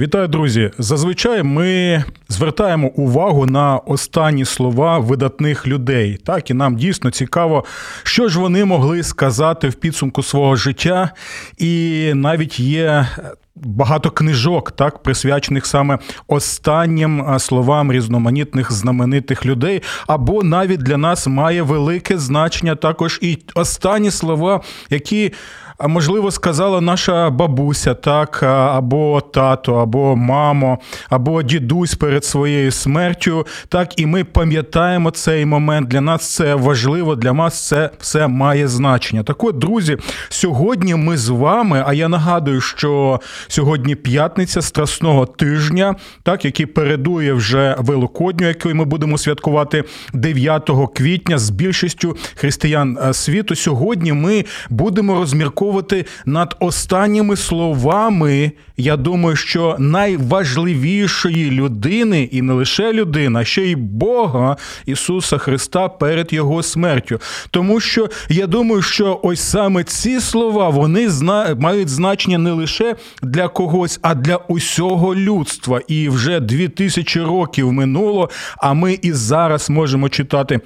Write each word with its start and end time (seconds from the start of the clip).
Вітаю, 0.00 0.28
друзі! 0.28 0.70
Зазвичай 0.78 1.42
ми 1.42 2.04
звертаємо 2.28 2.88
увагу 2.88 3.46
на 3.46 3.76
останні 3.76 4.44
слова 4.44 4.98
видатних 4.98 5.66
людей. 5.66 6.18
Так 6.24 6.50
і 6.50 6.54
нам 6.54 6.76
дійсно 6.76 7.10
цікаво, 7.10 7.64
що 8.02 8.28
ж 8.28 8.38
вони 8.38 8.64
могли 8.64 9.02
сказати 9.02 9.68
в 9.68 9.74
підсумку 9.74 10.22
свого 10.22 10.56
життя, 10.56 11.10
і 11.58 12.12
навіть 12.14 12.60
є. 12.60 13.06
Багато 13.58 14.10
книжок, 14.10 14.70
так 14.70 15.02
присвячених 15.02 15.66
саме 15.66 15.98
останнім 16.26 17.38
словам 17.38 17.92
різноманітних 17.92 18.72
знаменитих 18.72 19.46
людей, 19.46 19.82
або 20.06 20.42
навіть 20.42 20.82
для 20.82 20.96
нас 20.96 21.26
має 21.26 21.62
велике 21.62 22.18
значення 22.18 22.74
також 22.74 23.18
і 23.22 23.38
останні 23.54 24.10
слова, 24.10 24.60
які 24.90 25.32
можливо, 25.80 26.30
сказала 26.30 26.80
наша 26.80 27.30
бабуся, 27.30 27.94
так, 27.94 28.42
або 28.42 29.20
тато, 29.20 29.74
або 29.74 30.16
мамо, 30.16 30.78
або 31.08 31.42
дідусь 31.42 31.94
перед 31.94 32.24
своєю 32.24 32.70
смертю. 32.70 33.46
Так, 33.68 34.00
і 34.00 34.06
ми 34.06 34.24
пам'ятаємо 34.24 35.10
цей 35.10 35.46
момент. 35.46 35.88
Для 35.88 36.00
нас 36.00 36.34
це 36.34 36.54
важливо, 36.54 37.16
для 37.16 37.32
нас 37.32 37.66
це 37.66 37.90
все 38.00 38.26
має 38.26 38.68
значення. 38.68 39.22
Так 39.22 39.44
от, 39.44 39.58
друзі, 39.58 39.96
сьогодні 40.28 40.94
ми 40.94 41.16
з 41.16 41.28
вами. 41.28 41.84
А 41.86 41.92
я 41.92 42.08
нагадую, 42.08 42.60
що 42.60 43.20
сьогодні 43.48 43.94
п'ятниця 43.94 44.62
страсного 44.62 45.26
тижня, 45.26 45.94
так, 46.22 46.44
який 46.44 46.66
передує 46.66 47.32
вже 47.32 47.76
Великодню, 47.78 48.48
який 48.48 48.74
ми 48.74 48.84
будемо 48.84 49.18
святкувати 49.18 49.84
9 50.12 50.70
квітня 50.94 51.38
з 51.38 51.50
більшістю 51.50 52.16
християн 52.34 52.98
світу. 53.12 53.54
Сьогодні 53.54 54.12
ми 54.12 54.44
будемо 54.70 55.14
розмірковувати 55.14 55.65
розмірковувати 55.66 56.04
над 56.26 56.56
останніми 56.60 57.36
словами. 57.36 58.52
Я 58.76 58.96
думаю, 58.96 59.36
що 59.36 59.76
найважливішої 59.78 61.50
людини, 61.50 62.28
і 62.32 62.42
не 62.42 62.52
лише 62.52 62.92
людина, 62.92 63.44
ще 63.44 63.62
й 63.62 63.74
Бога 63.74 64.56
Ісуса 64.86 65.38
Христа 65.38 65.88
перед 65.88 66.32
Його 66.32 66.62
смертю. 66.62 67.20
Тому 67.50 67.80
що 67.80 68.08
я 68.28 68.46
думаю, 68.46 68.82
що 68.82 69.20
ось 69.22 69.40
саме 69.40 69.84
ці 69.84 70.20
слова 70.20 70.68
вони 70.68 71.10
зна... 71.10 71.56
мають 71.58 71.88
значення 71.88 72.38
не 72.38 72.50
лише 72.50 72.96
для 73.22 73.48
когось, 73.48 73.98
а 74.02 74.14
для 74.14 74.36
усього 74.36 75.14
людства. 75.14 75.80
І 75.88 76.08
вже 76.08 76.40
дві 76.40 76.68
тисячі 76.68 77.20
років 77.20 77.72
минуло. 77.72 78.30
А 78.58 78.72
ми 78.72 78.98
і 79.02 79.12
зараз 79.12 79.70
можемо 79.70 80.08
читати. 80.08 80.60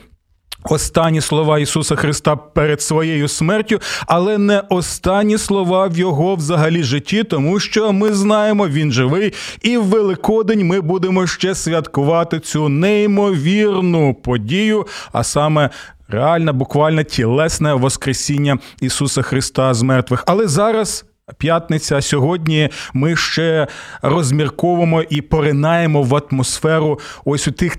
Останні 0.64 1.20
слова 1.20 1.58
Ісуса 1.58 1.96
Христа 1.96 2.36
перед 2.36 2.82
своєю 2.82 3.28
смертю, 3.28 3.80
але 4.06 4.38
не 4.38 4.62
останні 4.68 5.38
слова 5.38 5.86
в 5.86 5.98
Його 5.98 6.34
взагалі 6.34 6.82
житті, 6.82 7.24
тому 7.24 7.60
що 7.60 7.92
ми 7.92 8.12
знаємо, 8.12 8.68
Він 8.68 8.92
живий, 8.92 9.32
і 9.62 9.76
в 9.76 9.84
Великодень 9.84 10.66
ми 10.66 10.80
будемо 10.80 11.26
ще 11.26 11.54
святкувати 11.54 12.40
цю 12.40 12.68
неймовірну 12.68 14.14
подію, 14.14 14.86
а 15.12 15.24
саме 15.24 15.70
реальне, 16.08 16.52
буквально 16.52 17.02
тілесне 17.02 17.74
Воскресіння 17.74 18.58
Ісуса 18.80 19.22
Христа 19.22 19.74
з 19.74 19.82
мертвих. 19.82 20.24
Але 20.26 20.48
зараз. 20.48 21.04
П'ятниця 21.38 22.00
сьогодні 22.00 22.68
ми 22.94 23.16
ще 23.16 23.66
розмірковуємо 24.02 25.02
і 25.02 25.20
поринаємо 25.20 26.02
в 26.02 26.14
атмосферу 26.14 27.00
ось 27.24 27.48
у 27.48 27.52
тих 27.52 27.76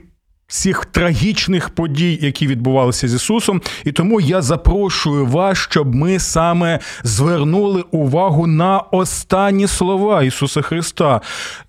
всіх 0.52 0.86
трагічних 0.86 1.70
подій, 1.70 2.20
які 2.22 2.48
відбувалися 2.48 3.08
з 3.08 3.14
Ісусом. 3.14 3.62
І 3.86 3.92
тому 3.92 4.22
я 4.22 4.42
запрошую 4.42 5.26
вас, 5.26 5.58
щоб 5.58 5.96
ми 5.96 6.20
саме 6.20 6.80
звернули 7.04 7.84
увагу 7.92 8.48
на 8.48 8.80
останні 8.80 9.68
слова 9.68 10.24
Ісуса 10.24 10.62
Христа. 10.62 11.22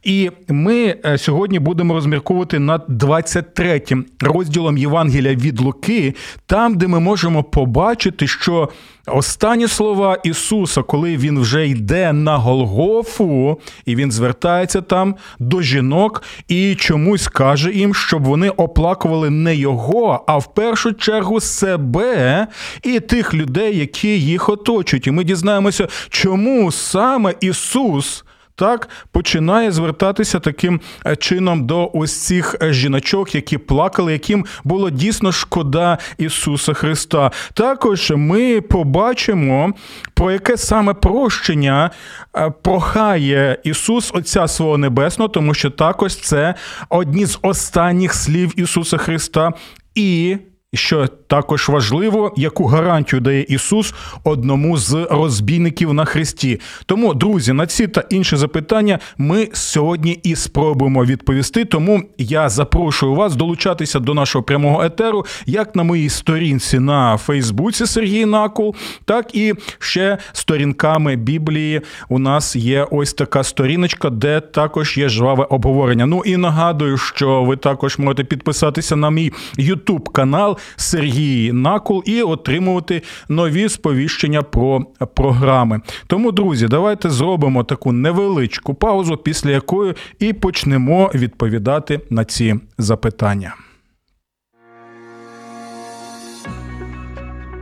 І 0.03 0.31
ми 0.48 0.97
е, 1.04 1.19
сьогодні 1.19 1.59
будемо 1.59 1.94
розмірковувати 1.94 2.59
над 2.59 2.84
23 2.88 3.82
розділом 4.21 4.78
Євангелія 4.78 5.34
від 5.34 5.60
Луки, 5.60 6.15
там, 6.47 6.75
де 6.75 6.87
ми 6.87 7.00
можемо 7.00 7.42
побачити, 7.42 8.26
що 8.26 8.69
Останні 9.06 9.68
слова 9.68 10.18
Ісуса, 10.24 10.82
коли 10.82 11.16
Він 11.16 11.40
вже 11.40 11.68
йде 11.68 12.12
на 12.12 12.36
Голгофу, 12.36 13.60
і 13.86 13.96
Він 13.96 14.12
звертається 14.12 14.80
там 14.80 15.14
до 15.38 15.62
жінок 15.62 16.22
і 16.48 16.74
чомусь 16.74 17.28
каже 17.28 17.72
їм, 17.72 17.94
щоб 17.94 18.24
вони 18.24 18.48
оплакували 18.50 19.30
не 19.30 19.56
Його, 19.56 20.24
а 20.26 20.36
в 20.36 20.54
першу 20.54 20.92
чергу 20.92 21.41
себе 21.41 22.46
і 22.82 23.00
тих 23.00 23.34
людей, 23.34 23.78
які 23.78 24.20
їх 24.20 24.48
оточують. 24.48 25.06
І 25.06 25.10
ми 25.10 25.24
дізнаємося, 25.24 25.88
чому 26.08 26.72
саме 26.72 27.34
Ісус 27.41 28.24
так 28.62 28.88
починає 29.12 29.72
звертатися 29.72 30.40
таким 30.40 30.80
е, 31.06 31.16
чином 31.16 31.66
до 31.66 31.90
ось 31.94 32.22
цих 32.26 32.56
е, 32.62 32.72
жіночок, 32.72 33.34
які 33.34 33.58
плакали, 33.58 34.12
яким 34.12 34.46
було 34.64 34.90
дійсно 34.90 35.32
шкода 35.32 35.98
Ісуса 36.18 36.72
Христа. 36.72 37.30
Також 37.54 38.12
ми 38.16 38.60
побачимо, 38.60 39.72
про 40.14 40.32
яке 40.32 40.56
саме 40.56 40.94
прощення 40.94 41.90
е, 42.36 42.52
прохає 42.62 43.58
Ісус 43.64 44.10
Отця 44.14 44.48
свого 44.48 44.78
Небесного, 44.78 45.28
тому 45.28 45.54
що 45.54 45.70
також 45.70 46.16
це 46.16 46.54
одні 46.88 47.26
з 47.26 47.38
останніх 47.42 48.14
слів 48.14 48.60
Ісуса 48.60 48.96
Христа. 48.96 49.52
І 49.94 50.36
що 50.74 51.06
також 51.32 51.69
важливо, 51.69 52.32
яку 52.37 52.66
гарантію 52.66 53.20
дає 53.20 53.43
Ісус 53.43 53.94
одному 54.25 54.76
з 54.76 55.06
розбійників 55.10 55.93
на 55.94 56.04
хресті. 56.04 56.60
Тому, 56.87 57.15
друзі, 57.15 57.53
на 57.53 57.66
ці 57.66 57.88
та 57.88 58.04
інші 58.10 58.37
запитання 58.37 58.98
ми 59.19 59.48
сьогодні 59.53 60.21
і 60.22 60.37
спробуємо 60.37 61.04
відповісти. 61.04 61.65
Тому 61.65 62.03
я 62.19 62.48
запрошую 62.48 63.15
вас 63.15 63.37
долучатися 63.37 63.98
до 63.98 64.15
нашого 64.15 64.42
прямого 64.42 64.82
етеру, 64.84 65.26
як 65.47 65.76
на 65.76 65.82
моїй 65.82 66.09
сторінці 66.09 66.78
на 66.78 67.16
Фейсбуці 67.16 67.87
Сергій 67.87 68.26
Накул, 68.26 68.75
так 69.04 69.34
і 69.34 69.54
ще 69.78 70.19
сторінками 70.32 71.16
Біблії. 71.16 71.81
У 72.09 72.19
нас 72.19 72.56
є 72.56 72.87
ось 72.91 73.15
така 73.15 73.44
сторіночка, 73.44 74.10
де 74.10 74.41
також 74.41 74.98
є 74.98 75.09
жваве 75.09 75.44
обговорення. 75.44 76.06
Ну 76.06 76.22
і 76.25 76.37
нагадую, 76.37 76.98
що 76.98 77.44
ви 77.44 77.56
також 77.56 77.98
можете 77.98 78.25
підписатися 78.25 78.97
на 78.97 79.10
мій 79.10 79.32
Ютуб 79.59 80.09
канал. 80.09 80.59
Сергій 80.76 81.22
Накул 81.53 82.03
і 82.06 82.22
отримувати 82.22 83.03
нові 83.28 83.69
сповіщення 83.69 84.43
про 84.43 84.81
програми. 85.15 85.81
Тому, 86.06 86.33
друзі, 86.33 86.66
давайте 86.69 87.10
зробимо 87.10 87.65
таку 87.65 87.93
невеличку 87.93 88.75
паузу, 88.75 89.16
після 89.16 89.50
якої 89.50 89.94
і 90.19 90.33
почнемо 90.33 91.10
відповідати 91.15 92.00
на 92.10 92.25
ці 92.25 92.55
запитання. 92.78 93.55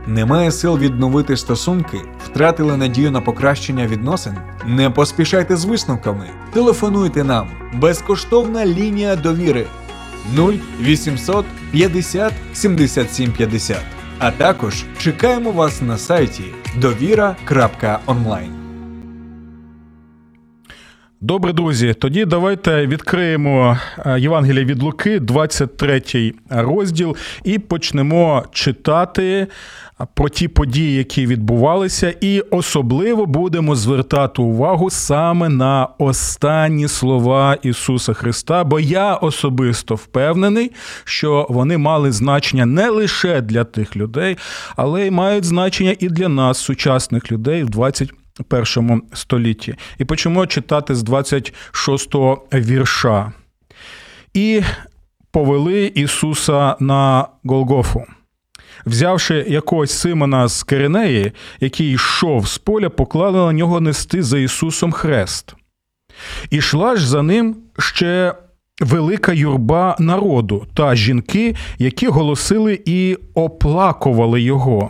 Немає 0.07 0.51
сил 0.51 0.77
відновити 0.77 1.37
стосунки, 1.37 1.97
втратили 2.25 2.77
надію 2.77 3.11
на 3.11 3.21
покращення 3.21 3.87
відносин. 3.87 4.33
Не 4.65 4.89
поспішайте 4.89 5.57
з 5.57 5.65
висновками. 5.65 6.29
Телефонуйте 6.53 7.23
нам. 7.23 7.47
Безкоштовна 7.73 8.65
лінія 8.65 9.15
довіри 9.15 9.65
0800 10.35 11.45
50 11.71 12.33
77 12.53 13.31
50. 13.31 13.77
А 14.19 14.31
також 14.31 14.83
чекаємо 14.97 15.51
вас 15.51 15.81
на 15.81 15.97
сайті 15.97 16.43
довіра.онлайн. 16.77 18.60
Добре, 21.23 21.53
друзі. 21.53 21.93
Тоді 21.93 22.25
давайте 22.25 22.87
відкриємо 22.87 23.77
е, 24.05 24.19
Євангелія 24.19 24.65
від 24.65 24.83
Луки, 24.83 25.19
23 25.19 26.33
розділ, 26.49 27.15
і 27.43 27.59
почнемо 27.59 28.43
читати 28.51 29.47
про 30.13 30.29
ті 30.29 30.47
події, 30.47 30.95
які 30.95 31.25
відбувалися, 31.25 32.13
і 32.21 32.41
особливо 32.41 33.25
будемо 33.25 33.75
звертати 33.75 34.41
увагу 34.41 34.89
саме 34.89 35.49
на 35.49 35.87
останні 35.97 36.87
слова 36.87 37.57
Ісуса 37.63 38.13
Христа. 38.13 38.63
Бо 38.63 38.79
я 38.79 39.15
особисто 39.15 39.95
впевнений, 39.95 40.71
що 41.03 41.47
вони 41.49 41.77
мали 41.77 42.11
значення 42.11 42.65
не 42.65 42.89
лише 42.89 43.41
для 43.41 43.63
тих 43.63 43.95
людей, 43.95 44.37
але 44.75 45.07
й 45.07 45.11
мають 45.11 45.45
значення 45.45 45.95
і 45.99 46.09
для 46.09 46.29
нас, 46.29 46.57
сучасних 46.57 47.31
людей 47.31 47.63
в 47.63 47.69
21 47.69 48.09
першому 48.43 49.01
столітті. 49.13 49.75
І 49.97 50.05
почнемо 50.05 50.47
читати 50.47 50.95
з 50.95 51.03
26-го 51.03 52.43
вірша. 52.53 53.31
І 54.33 54.61
повели 55.31 55.85
Ісуса 55.85 56.75
на 56.79 57.27
Голгофу. 57.43 58.03
Взявши 58.85 59.45
якогось 59.47 59.91
Симона 59.91 60.47
з 60.47 60.63
Киринеї, 60.63 61.31
який 61.59 61.91
йшов 61.91 62.47
з 62.47 62.57
поля, 62.57 62.89
поклали 62.89 63.37
на 63.37 63.53
нього 63.53 63.81
нести 63.81 64.23
за 64.23 64.39
Ісусом 64.39 64.91
хрест. 64.91 65.55
І 66.49 66.57
йшла 66.57 66.95
ж 66.95 67.07
за 67.07 67.21
ним 67.21 67.55
ще 67.79 68.35
велика 68.81 69.33
юрба 69.33 69.95
народу 69.99 70.65
та 70.73 70.95
жінки, 70.95 71.55
які 71.77 72.07
голосили 72.07 72.79
і 72.85 73.17
оплакували 73.33 74.41
його. 74.41 74.89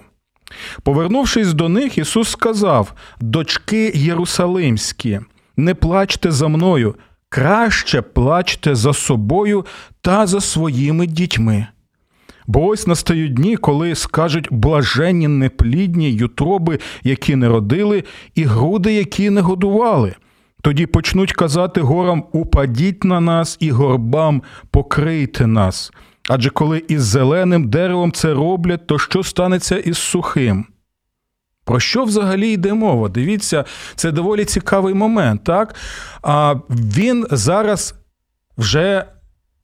Повернувшись 0.84 1.54
до 1.54 1.70
них, 1.70 1.98
Ісус 1.98 2.30
сказав: 2.30 2.94
Дочки 3.20 3.92
Єрусалимські, 3.96 5.20
не 5.58 5.74
плачте 5.74 6.32
за 6.32 6.48
мною, 6.48 6.96
краще 7.30 8.02
плачте 8.02 8.76
за 8.76 8.94
собою 8.94 9.66
та 10.02 10.28
за 10.28 10.42
своїми 10.42 11.08
дітьми. 11.08 11.68
Бо 12.48 12.66
ось 12.66 12.88
настають 12.88 13.34
дні, 13.34 13.58
коли 13.58 13.96
скажуть 13.96 14.48
блаженні 14.52 15.28
неплідні 15.28 16.12
ютроби, 16.12 16.80
які 17.04 17.36
не 17.36 17.48
родили, 17.48 18.04
і 18.36 18.44
груди, 18.44 18.94
які 18.94 19.30
не 19.30 19.42
годували. 19.42 20.16
Тоді 20.62 20.86
почнуть 20.86 21.34
казати 21.34 21.82
горам 21.82 22.24
упадіть 22.32 23.04
на 23.04 23.20
нас 23.20 23.58
і 23.60 23.72
горбам 23.72 24.44
покрийте 24.72 25.48
нас. 25.48 25.92
Адже 26.34 26.50
коли 26.50 26.84
із 26.88 27.04
зеленим 27.04 27.70
деревом 27.70 28.12
це 28.12 28.34
роблять, 28.34 28.88
то 28.88 29.00
що 29.00 29.24
станеться 29.24 29.78
із 29.78 29.98
сухим? 29.98 30.66
Про 31.66 31.80
що 31.80 32.04
взагалі 32.04 32.50
йде 32.50 32.74
мова? 32.74 33.10
Дивіться, 33.10 33.66
це 33.96 34.12
доволі 34.12 34.46
цікавий 34.46 34.94
момент, 34.94 35.44
так? 35.44 35.76
А 36.22 36.56
він 36.70 37.28
зараз 37.32 37.96
вже 38.58 39.06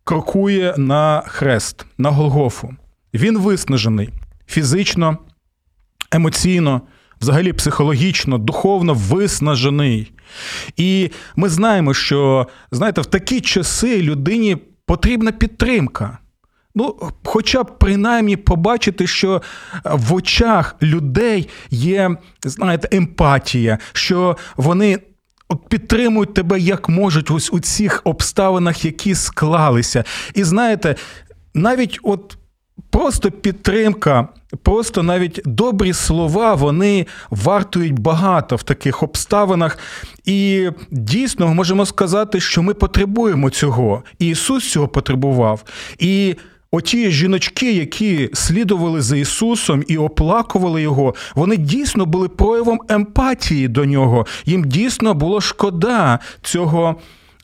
крокує 0.04 0.74
на 0.78 1.24
хрест, 1.28 1.86
на 1.98 2.10
Голгофу. 2.10 2.76
Він 3.14 3.38
виснажений 3.38 4.10
фізично, 4.48 5.18
емоційно, 6.12 6.82
взагалі 7.22 7.54
психологічно, 7.54 8.38
духовно 8.38 8.94
виснажений. 8.94 10.12
І 10.78 11.12
ми 11.36 11.50
знаємо, 11.50 11.94
що 11.94 12.48
знаєте, 12.72 13.02
в 13.02 13.06
такі 13.06 13.42
часи 13.42 14.02
людині 14.02 14.58
потрібна 14.86 15.32
підтримка. 15.32 16.18
Ну, 16.78 16.96
хоча 17.24 17.64
б 17.64 17.78
принаймні 17.80 18.38
побачити, 18.38 19.08
що 19.08 19.42
в 19.86 20.14
очах 20.14 20.76
людей 20.82 21.50
є, 21.70 22.18
знаєте, 22.46 22.98
емпатія, 22.98 23.78
що 23.94 24.38
вони 24.58 25.00
підтримують 25.70 26.34
тебе 26.34 26.60
як 26.60 26.90
можуть 26.90 27.32
ось 27.32 27.54
у 27.54 27.60
цих 27.60 28.02
обставинах, 28.04 28.86
які 28.86 29.16
склалися. 29.16 30.04
І 30.34 30.44
знаєте, 30.44 30.96
навіть 31.54 32.00
от 32.04 32.38
просто 32.90 33.32
підтримка, 33.32 34.28
просто 34.64 35.04
навіть 35.04 35.42
добрі 35.46 35.94
слова, 35.94 36.54
вони 36.56 37.06
вартують 37.30 38.00
багато 38.00 38.56
в 38.56 38.64
таких 38.64 39.04
обставинах. 39.04 39.78
І 40.26 40.70
дійсно 40.92 41.48
можемо 41.48 41.86
сказати, 41.86 42.40
що 42.40 42.64
ми 42.64 42.74
потребуємо 42.74 43.50
цього. 43.50 44.04
І 44.20 44.28
Ісус 44.28 44.72
цього 44.72 44.88
потребував. 44.88 45.64
І 46.00 46.36
Оті 46.72 47.12
жіночки, 47.12 47.74
які 47.74 48.30
слідували 48.34 49.02
за 49.02 49.18
Ісусом 49.18 49.84
і 49.88 49.98
оплакували 49.98 50.82
Його, 50.82 51.16
вони 51.36 51.58
дійсно 51.58 52.06
були 52.06 52.28
проявом 52.28 52.80
емпатії 52.90 53.68
до 53.68 53.86
нього. 53.86 54.26
Їм 54.46 54.64
дійсно 54.64 55.14
було 55.14 55.42
шкода 55.42 56.20
цього 56.42 56.96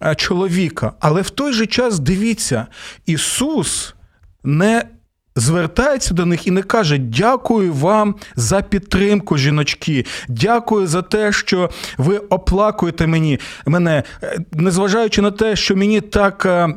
е, 0.02 0.16
чоловіка. 0.16 0.94
Але 1.00 1.22
в 1.22 1.30
той 1.30 1.54
же 1.54 1.66
час 1.66 2.00
дивіться, 2.00 2.68
Ісус 3.06 3.96
не 4.44 4.84
звертається 5.36 6.14
до 6.14 6.26
них 6.26 6.48
і 6.48 6.52
не 6.52 6.62
каже: 6.62 6.98
Дякую 6.98 7.74
вам 7.74 8.16
за 8.36 8.62
підтримку, 8.62 9.38
жіночки. 9.38 10.06
Дякую 10.28 10.88
за 10.88 11.02
те, 11.02 11.32
що 11.32 11.70
ви 11.98 12.18
оплакуєте 12.18 13.08
мені 13.08 13.40
мене, 13.66 14.04
е, 14.24 14.40
незважаючи 14.52 15.22
на 15.22 15.32
те, 15.32 15.56
що 15.56 15.76
мені 15.76 16.02
так. 16.02 16.70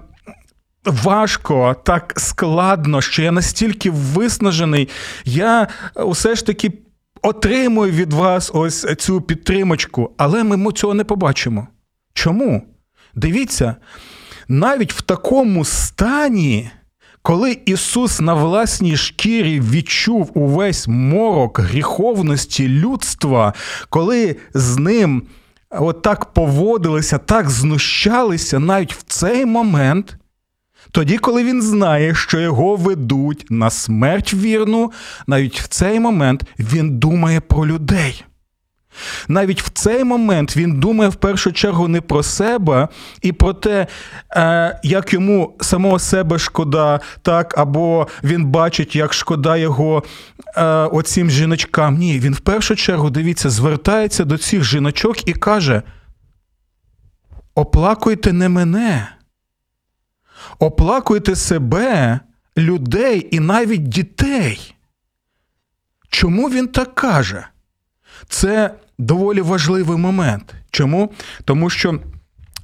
Е, 0.86 0.90
важко, 1.02 1.76
так 1.84 2.14
складно, 2.16 3.00
що 3.00 3.22
я 3.22 3.32
настільки 3.32 3.90
виснажений, 3.90 4.88
я 5.24 5.68
усе 5.94 6.34
ж 6.34 6.46
таки 6.46 6.72
отримую 7.22 7.92
від 7.92 8.12
вас 8.12 8.50
ось 8.54 8.86
цю 8.98 9.20
підтримочку, 9.20 10.10
але 10.16 10.44
ми 10.44 10.72
цього 10.72 10.94
не 10.94 11.04
побачимо. 11.04 11.68
Чому? 12.14 12.62
Дивіться, 13.14 13.76
навіть 14.48 14.92
в 14.92 15.02
такому 15.02 15.64
стані. 15.64 16.70
Коли 17.22 17.58
Ісус 17.66 18.20
на 18.20 18.34
власній 18.34 18.96
шкірі 18.96 19.60
відчув 19.60 20.30
увесь 20.34 20.88
морок 20.88 21.58
гріховності 21.58 22.68
людства, 22.68 23.54
коли 23.88 24.36
з 24.54 24.76
ним 24.76 25.22
отак 25.70 26.24
поводилися, 26.24 27.18
так 27.18 27.50
знущалися, 27.50 28.58
навіть 28.58 28.92
в 28.92 29.02
цей 29.02 29.46
момент 29.46 30.16
тоді, 30.90 31.18
коли 31.18 31.44
він 31.44 31.62
знає, 31.62 32.14
що 32.14 32.40
його 32.40 32.76
ведуть 32.76 33.46
на 33.50 33.70
смерть 33.70 34.34
вірну, 34.34 34.92
навіть 35.26 35.60
в 35.60 35.68
цей 35.68 36.00
момент 36.00 36.44
він 36.58 36.98
думає 36.98 37.40
про 37.40 37.66
людей. 37.66 38.24
Навіть 39.28 39.62
в 39.62 39.70
цей 39.70 40.04
момент 40.04 40.56
він 40.56 40.80
думає 40.80 41.10
в 41.10 41.14
першу 41.14 41.52
чергу 41.52 41.88
не 41.88 42.00
про 42.00 42.22
себе 42.22 42.88
і 43.22 43.32
про 43.32 43.52
те, 43.52 43.86
е, 44.36 44.80
як 44.82 45.12
йому 45.12 45.56
самого 45.60 45.98
себе 45.98 46.38
шкода, 46.38 47.00
так, 47.22 47.58
або 47.58 48.08
він 48.24 48.46
бачить, 48.46 48.96
як 48.96 49.12
шкода 49.12 49.56
його 49.56 50.02
е, 50.56 50.64
оцім 50.66 51.30
жіночкам. 51.30 51.96
Ні, 51.96 52.18
він 52.18 52.34
в 52.34 52.40
першу 52.40 52.76
чергу, 52.76 53.10
дивіться, 53.10 53.50
звертається 53.50 54.24
до 54.24 54.38
цих 54.38 54.64
жіночок 54.64 55.28
і 55.28 55.32
каже: 55.32 55.82
оплакуйте 57.54 58.32
не 58.32 58.48
мене. 58.48 59.15
Оплакуйте 60.58 61.36
себе, 61.36 62.20
людей 62.56 63.28
і 63.30 63.40
навіть 63.40 63.88
дітей. 63.88 64.74
Чому 66.08 66.50
він 66.50 66.68
так 66.68 66.94
каже? 66.94 67.46
Це 68.28 68.74
доволі 68.98 69.40
важливий 69.40 69.98
момент. 69.98 70.54
Чому? 70.70 71.12
Тому 71.44 71.70
що 71.70 72.00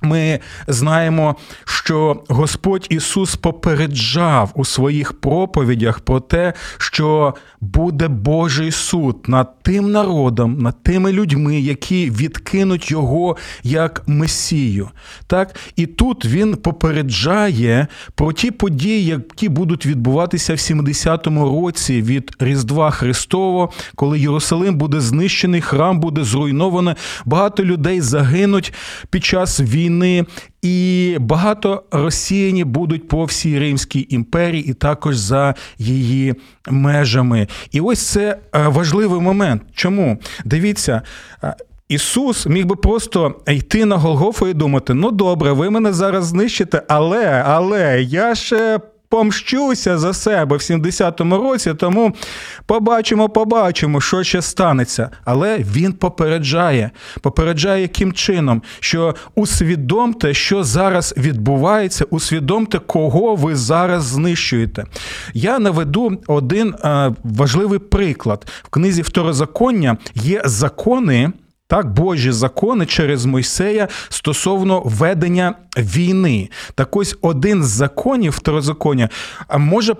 ми 0.02 0.40
знаємо, 0.68 1.36
що 1.64 2.22
Господь 2.28 2.86
Ісус 2.90 3.36
попереджав 3.36 4.52
у 4.54 4.64
своїх 4.64 5.12
проповідях 5.12 6.00
про 6.00 6.20
те, 6.20 6.52
що 6.78 7.34
буде 7.60 8.08
Божий 8.08 8.70
суд 8.70 9.16
над 9.26 9.62
тим 9.62 9.90
народом, 9.90 10.58
над 10.58 10.82
тими 10.82 11.12
людьми, 11.12 11.60
які 11.60 12.10
відкинуть 12.10 12.90
його 12.90 13.36
як 13.62 14.02
Месію. 14.06 14.88
Так? 15.26 15.56
І 15.76 15.86
тут 15.86 16.24
він 16.26 16.56
попереджає 16.56 17.86
про 18.14 18.32
ті 18.32 18.50
події, 18.50 19.04
які 19.04 19.48
будуть 19.48 19.86
відбуватися 19.86 20.54
в 20.54 20.56
70-му 20.56 21.62
році 21.62 22.02
від 22.02 22.36
Різдва 22.38 22.90
Христового, 22.90 23.70
коли 23.94 24.20
Єрусалим 24.20 24.74
буде 24.74 25.00
знищений, 25.00 25.60
храм 25.60 26.00
буде 26.00 26.24
зруйновано, 26.24 26.96
багато 27.24 27.64
людей 27.64 28.00
загинуть 28.00 28.72
під 29.10 29.24
час 29.24 29.60
війни. 29.60 29.91
І 30.62 31.16
багато 31.20 31.82
росіяні 31.90 32.64
будуть 32.64 33.08
по 33.08 33.24
всій 33.24 33.58
Римській 33.58 34.06
імперії, 34.10 34.64
і 34.64 34.74
також 34.74 35.16
за 35.16 35.54
її 35.78 36.34
межами. 36.70 37.48
І 37.70 37.80
ось 37.80 38.00
це 38.00 38.38
е, 38.54 38.68
важливий 38.68 39.20
момент. 39.20 39.62
Чому? 39.74 40.18
Дивіться. 40.44 41.02
Е, 41.44 41.54
Ісус 41.88 42.46
міг 42.46 42.66
би 42.66 42.76
просто 42.76 43.34
йти 43.48 43.84
на 43.84 43.96
Голгофу 43.96 44.48
і 44.48 44.54
думати: 44.54 44.94
ну 44.94 45.10
добре, 45.10 45.52
ви 45.52 45.70
мене 45.70 45.92
зараз 45.92 46.24
знищите, 46.26 46.82
але 46.88 47.42
але 47.46 48.02
я 48.02 48.34
ще 48.34 48.80
помщуся 49.12 49.98
за 49.98 50.12
себе 50.12 50.56
в 50.56 50.60
70-му 50.60 51.36
році, 51.36 51.74
тому 51.74 52.12
побачимо, 52.66 53.28
побачимо, 53.28 54.00
що 54.00 54.22
ще 54.22 54.42
станеться. 54.42 55.10
Але 55.24 55.58
він 55.58 55.92
попереджає, 55.92 56.90
попереджає 57.20 57.82
яким 57.82 58.12
чином, 58.12 58.62
що 58.80 59.14
усвідомте, 59.34 60.34
що 60.34 60.64
зараз 60.64 61.14
відбувається, 61.16 62.04
усвідомте, 62.10 62.78
кого 62.78 63.34
ви 63.34 63.56
зараз 63.56 64.04
знищуєте. 64.04 64.84
Я 65.34 65.58
наведу 65.58 66.18
один 66.26 66.74
важливий 67.24 67.78
приклад. 67.78 68.46
В 68.62 68.68
книзі 68.68 69.02
Второзаконня 69.02 69.96
є 70.14 70.42
закони 70.44 71.32
так, 71.72 71.92
Божі 71.92 72.32
закони 72.32 72.86
через 72.86 73.24
Мойсея 73.24 73.88
стосовно 74.08 74.82
ведення 74.84 75.54
війни. 75.76 76.48
Так 76.74 76.96
ось 76.96 77.16
один 77.22 77.64
з 77.64 77.68
законів 77.68 78.32
второзаконня 78.32 79.08
може 79.58 79.94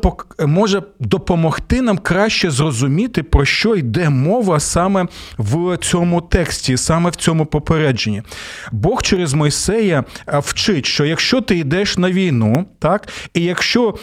може 0.46 0.82
допомогти 1.00 1.82
нам 1.82 1.98
краще 1.98 2.50
зрозуміти, 2.50 3.22
про 3.22 3.44
що 3.44 3.76
йде 3.76 4.10
мова 4.10 4.60
саме 4.60 5.06
в 5.38 5.76
цьому 5.76 6.20
тексті, 6.20 6.76
саме 6.76 7.10
в 7.10 7.16
цьому 7.16 7.46
попередженні. 7.46 8.22
Бог 8.72 9.02
через 9.02 9.34
Мойсея 9.34 10.04
вчить, 10.26 10.86
що 10.86 11.04
якщо 11.04 11.40
ти 11.40 11.56
йдеш 11.56 11.98
на 11.98 12.10
війну, 12.10 12.66
так, 12.78 13.08
і 13.34 13.40
якщо 13.42 13.94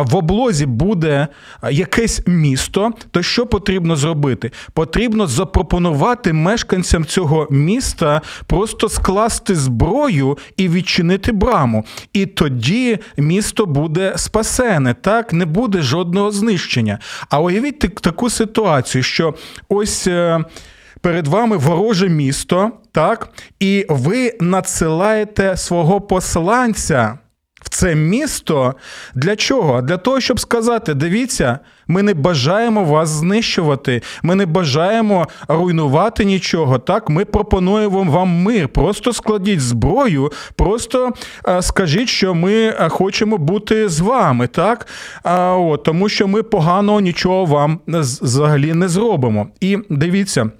в 0.00 0.16
облозі 0.16 0.66
буде 0.66 1.28
якесь 1.70 2.22
місто, 2.26 2.90
то 3.10 3.22
що 3.22 3.46
потрібно 3.46 3.96
зробити? 3.96 4.50
Потрібно 4.72 5.26
запропонувати 5.26 6.32
мешканцям 6.32 7.01
цього 7.04 7.48
міста 7.50 8.20
просто 8.46 8.88
скласти 8.88 9.54
зброю 9.54 10.38
і 10.56 10.68
відчинити 10.68 11.32
браму. 11.32 11.84
І 12.12 12.26
тоді 12.26 12.98
місто 13.16 13.66
буде 13.66 14.12
спасене, 14.16 14.94
так 14.94 15.32
не 15.32 15.46
буде 15.46 15.82
жодного 15.82 16.30
знищення. 16.30 16.98
А 17.30 17.40
уявіть 17.40 17.78
таку 17.78 18.30
ситуацію, 18.30 19.02
що 19.02 19.34
ось. 19.68 20.06
Е, 20.06 20.44
перед 21.02 21.26
вами 21.26 21.56
вороже 21.56 22.08
місто, 22.08 22.70
так, 22.92 23.28
і 23.60 23.86
ви 23.88 24.32
надсилаєте 24.40 25.56
свого 25.56 26.00
посланця 26.00 27.18
в 27.62 27.68
це 27.68 27.94
місто 27.94 28.74
для 29.14 29.36
чого? 29.36 29.82
Для 29.82 29.96
того, 29.96 30.20
щоб 30.20 30.40
сказати: 30.40 30.94
дивіться, 30.94 31.58
ми 31.86 32.02
не 32.02 32.14
бажаємо 32.14 32.84
вас 32.84 33.08
знищувати, 33.08 34.02
ми 34.22 34.34
не 34.34 34.46
бажаємо 34.46 35.26
руйнувати 35.48 36.24
нічого. 36.24 36.78
Так, 36.78 37.08
ми 37.10 37.24
пропонуємо 37.24 38.02
вам 38.02 38.28
мир. 38.28 38.68
Просто 38.68 39.12
складіть 39.12 39.60
зброю, 39.60 40.32
просто 40.56 41.12
а, 41.42 41.62
скажіть, 41.62 42.08
що 42.08 42.34
ми 42.34 42.74
хочемо 42.90 43.38
бути 43.38 43.88
з 43.88 44.00
вами, 44.00 44.46
так? 44.46 44.86
А, 45.22 45.56
от, 45.56 45.82
Тому 45.82 46.08
що 46.08 46.28
ми 46.28 46.42
погано 46.42 47.00
нічого 47.00 47.44
вам 47.44 47.80
взагалі 47.86 48.74
не 48.74 48.88
зробимо. 48.88 49.46
І 49.60 49.78
дивіться 49.90 50.50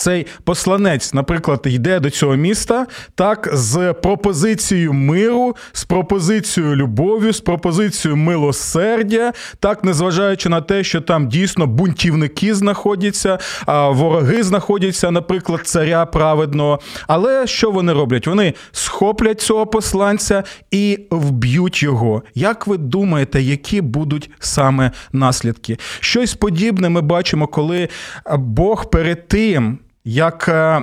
цей 0.00 0.26
посланець, 0.44 1.14
наприклад, 1.14 1.60
йде 1.64 2.00
до 2.00 2.10
цього 2.10 2.36
міста 2.36 2.86
так 3.14 3.48
з 3.52 3.92
пропозицією 3.92 4.92
миру, 4.92 5.56
з 5.72 5.84
пропозицією 5.84 6.76
любові, 6.76 7.32
з 7.32 7.40
пропозицією 7.40 8.16
милосердя, 8.16 9.32
так 9.60 9.84
незважаючи 9.84 10.48
на 10.48 10.60
те, 10.60 10.84
що 10.84 11.00
там 11.00 11.28
дійсно 11.28 11.66
бунтівники 11.66 12.54
знаходяться, 12.54 13.38
вороги 13.66 14.42
знаходяться, 14.42 15.10
наприклад, 15.10 15.60
царя 15.64 16.06
праведного. 16.06 16.80
Але 17.06 17.46
що 17.46 17.70
вони 17.70 17.92
роблять? 17.92 18.26
Вони 18.26 18.54
схоплять 18.72 19.40
цього 19.40 19.66
посланця 19.66 20.42
і 20.70 20.98
вб'ють 21.10 21.82
його. 21.82 22.22
Як 22.34 22.66
ви 22.66 22.76
думаєте, 22.78 23.42
які 23.42 23.80
будуть 23.80 24.30
саме 24.38 24.90
наслідки? 25.12 25.78
Щось 26.00 26.34
подібне 26.34 26.88
ми 26.88 27.00
бачимо, 27.00 27.46
коли 27.46 27.88
Бог 28.36 28.90
перед 28.90 29.28
тим 29.28 29.78
як 30.10 30.48
е, 30.48 30.82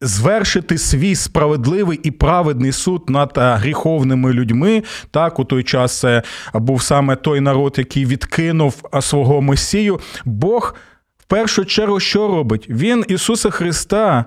звершити 0.00 0.78
свій 0.78 1.14
справедливий 1.14 2.00
і 2.02 2.10
праведний 2.10 2.72
суд 2.72 3.10
над 3.10 3.32
е, 3.36 3.54
гріховними 3.54 4.32
людьми. 4.32 4.82
Так, 5.10 5.38
у 5.38 5.44
той 5.44 5.62
час 5.62 6.00
це 6.00 6.22
був 6.54 6.82
саме 6.82 7.16
той 7.16 7.40
народ, 7.40 7.74
який 7.78 8.06
відкинув 8.06 8.84
е, 8.94 9.02
свого 9.02 9.40
Месію. 9.40 10.00
Бог 10.24 10.74
в 11.18 11.24
першу 11.24 11.64
чергу 11.64 12.00
що 12.00 12.28
робить? 12.28 12.66
Він 12.68 13.04
Ісуса 13.08 13.50
Христа 13.50 14.24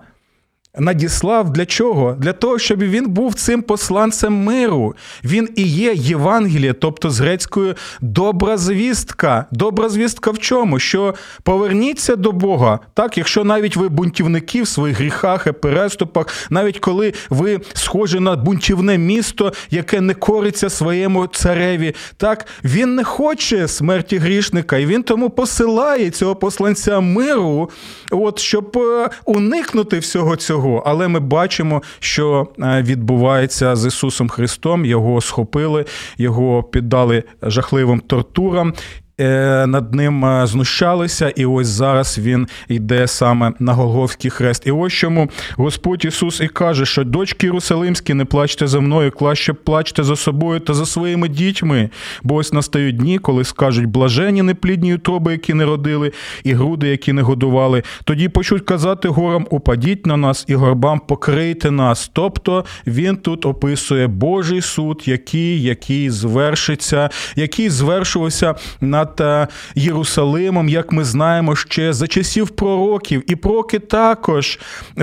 надіслав 0.77 1.53
для 1.53 1.65
чого? 1.65 2.15
Для 2.20 2.34
того, 2.34 2.60
щоб 2.60 2.79
він 2.79 3.10
був 3.10 3.34
цим 3.34 3.62
посланцем 3.62 4.34
миру. 4.34 4.96
Він 5.24 5.50
і 5.55 5.63
є 5.67 5.94
Євангеліє, 5.94 6.74
тобто 6.74 7.10
з 7.10 7.20
грецькою 7.20 7.75
добра 8.01 8.58
звістка. 8.58 9.46
Добра 9.51 9.89
звістка 9.89 10.32
в 10.32 10.39
чому? 10.39 10.79
Що 10.79 11.15
поверніться 11.44 12.15
до 12.15 12.32
Бога, 12.32 12.79
так, 12.94 13.17
якщо 13.17 13.44
навіть 13.44 13.75
ви 13.75 13.89
бунтівники 13.89 14.62
в 14.62 14.67
своїх 14.67 15.00
гріхах 15.00 15.48
і 15.48 15.51
переступах, 15.51 16.27
навіть 16.50 16.79
коли 16.79 17.13
ви 17.29 17.62
схожі 17.74 18.20
на 18.20 18.36
бунтівне 18.36 18.98
місто, 18.98 19.53
яке 19.70 20.01
не 20.01 20.13
кориться 20.13 20.70
своєму 20.70 21.27
цареві, 21.27 21.96
так 22.17 22.48
він 22.63 22.96
не 22.96 23.03
хоче 23.03 23.67
смерті 23.67 24.17
грішника, 24.17 24.77
і 24.77 24.86
він 24.86 25.03
тому 25.03 25.29
посилає 25.29 26.10
цього 26.10 26.36
посланця 26.36 27.00
миру, 27.00 27.70
от 28.12 28.39
щоб 28.39 28.77
е, 28.77 29.10
уникнути 29.25 30.00
всього 30.00 30.36
цього 30.36 30.64
його, 30.65 30.84
але 30.86 31.07
ми 31.07 31.19
бачимо, 31.19 31.81
що 32.00 32.48
е, 32.60 32.81
відбувається 32.81 33.75
з 33.75 33.86
Ісусом 33.86 34.29
Христом. 34.29 34.86
Його 34.86 35.22
схопили, 35.22 35.86
його 36.17 36.63
піддали 36.63 37.24
жахливим 37.41 38.00
тортурам. 38.00 38.74
Е, 39.19 39.67
над 39.67 39.93
ним 39.93 40.25
е, 40.25 40.48
знущалися, 40.48 41.29
і 41.29 41.45
ось 41.45 41.67
зараз 41.67 42.19
він 42.19 42.48
йде 42.67 43.07
саме 43.07 43.53
на 43.60 43.74
Голговський 43.74 44.31
хрест. 44.31 44.67
І 44.67 44.72
ось 44.72 44.93
чому 44.93 45.29
Господь 45.57 46.05
Ісус 46.05 46.41
і 46.41 46.48
каже, 46.48 46.86
що 46.86 47.03
дочки 47.03 47.48
Єрусалимські, 47.48 48.13
не 48.13 48.25
плачте 48.25 48.67
за 48.67 48.79
мною, 48.79 49.12
краще 49.12 49.53
плачте 49.53 50.03
за 50.03 50.15
собою 50.15 50.60
та 50.60 50.74
за 50.74 50.86
своїми 50.86 51.27
дітьми. 51.27 51.89
Бо 52.24 52.36
ось 52.36 52.53
настають 52.53 52.98
дні, 52.98 53.19
коли 53.19 53.43
скажуть 53.43 53.86
блажені 53.86 54.41
неплідні 54.41 54.95
утроби, 54.95 55.31
які 55.31 55.53
не 55.53 55.65
родили, 55.65 56.12
і 56.43 56.53
груди, 56.53 56.88
які 56.88 57.13
не 57.13 57.22
годували. 57.22 57.84
Тоді 58.03 58.29
почуть 58.29 58.65
казати 58.65 59.07
горам: 59.07 59.48
упадіть 59.50 60.05
на 60.05 60.17
нас, 60.17 60.45
і 60.48 60.55
горбам 60.55 61.00
покрийте 61.00 61.72
нас. 61.72 62.12
Тобто 62.13 62.65
він 62.88 63.17
тут 63.17 63.45
описує 63.45 64.07
Божий 64.07 64.62
суд, 64.62 65.03
який, 65.05 65.63
який 65.63 66.10
звершиться, 66.10 67.10
який 67.36 67.69
звершувався 67.69 68.55
на 68.81 69.04
над 69.05 69.21
е, 69.21 69.47
Єрусалимом, 69.75 70.69
як 70.69 70.91
ми 70.91 71.03
знаємо, 71.03 71.55
ще 71.55 71.93
за 71.93 72.07
часів 72.07 72.50
пророків, 72.50 73.24
і 73.31 73.35
пророки 73.35 73.79
також 73.79 74.59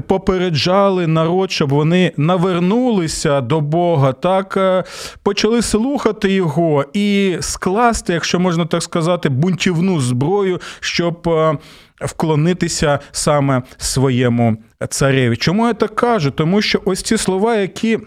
попереджали 0.06 1.06
народ, 1.06 1.52
щоб 1.52 1.70
вони 1.70 2.12
навернулися 2.16 3.40
до 3.40 3.60
Бога, 3.60 4.12
так 4.12 4.56
е, 4.56 4.84
почали 5.22 5.62
слухати 5.62 6.32
його 6.32 6.84
і 6.92 7.36
скласти, 7.40 8.12
якщо 8.12 8.40
можна 8.40 8.66
так 8.66 8.82
сказати, 8.82 9.28
бунтівну 9.28 10.00
зброю, 10.00 10.60
щоб. 10.80 11.28
Е, 11.28 11.58
вклонитися 12.00 12.98
саме 13.12 13.62
своєму 13.76 14.56
цареві. 14.88 15.36
Чому 15.36 15.66
я 15.66 15.74
так 15.74 15.96
кажу? 15.96 16.30
Тому 16.30 16.62
що 16.62 16.82
ось 16.84 17.02
ці 17.02 17.16
слова, 17.16 17.56
які 17.56 17.98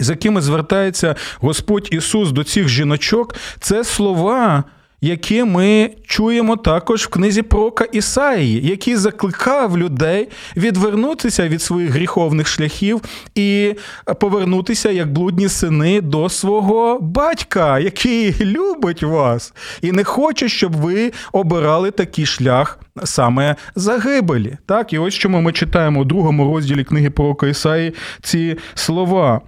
з 0.00 0.10
якими 0.10 0.40
звертається 0.40 1.14
Господь 1.40 1.88
Ісус 1.90 2.32
до 2.32 2.44
цих 2.44 2.68
жіночок, 2.68 3.34
це 3.60 3.84
слова 3.84 4.64
які 5.00 5.44
ми 5.44 5.90
чуємо 6.06 6.56
також 6.56 7.04
в 7.04 7.08
книзі 7.08 7.42
пророка 7.42 7.84
Ісаїї, 7.84 8.66
який 8.66 8.96
закликав 8.96 9.78
людей 9.78 10.28
відвернутися 10.56 11.48
від 11.48 11.62
своїх 11.62 11.90
гріховних 11.90 12.46
шляхів 12.46 13.00
і 13.34 13.74
повернутися 14.20 14.90
як 14.90 15.12
блудні 15.12 15.48
сини 15.48 16.00
до 16.00 16.28
свого 16.28 16.98
батька, 17.00 17.78
який 17.78 18.34
любить 18.40 19.02
вас, 19.02 19.54
і 19.82 19.92
не 19.92 20.04
хоче, 20.04 20.48
щоб 20.48 20.76
ви 20.76 21.12
обирали 21.32 21.90
такий 21.90 22.26
шлях 22.26 22.78
саме 23.04 23.56
загибелі. 23.74 24.56
Так, 24.66 24.92
і 24.92 24.98
ось 24.98 25.14
чому 25.14 25.40
ми 25.40 25.52
читаємо 25.52 26.00
у 26.00 26.04
другому 26.04 26.54
розділі 26.54 26.84
книги 26.84 27.10
пророка 27.10 27.46
Ісаї 27.46 27.94
ці 28.22 28.56
слова. 28.74 29.40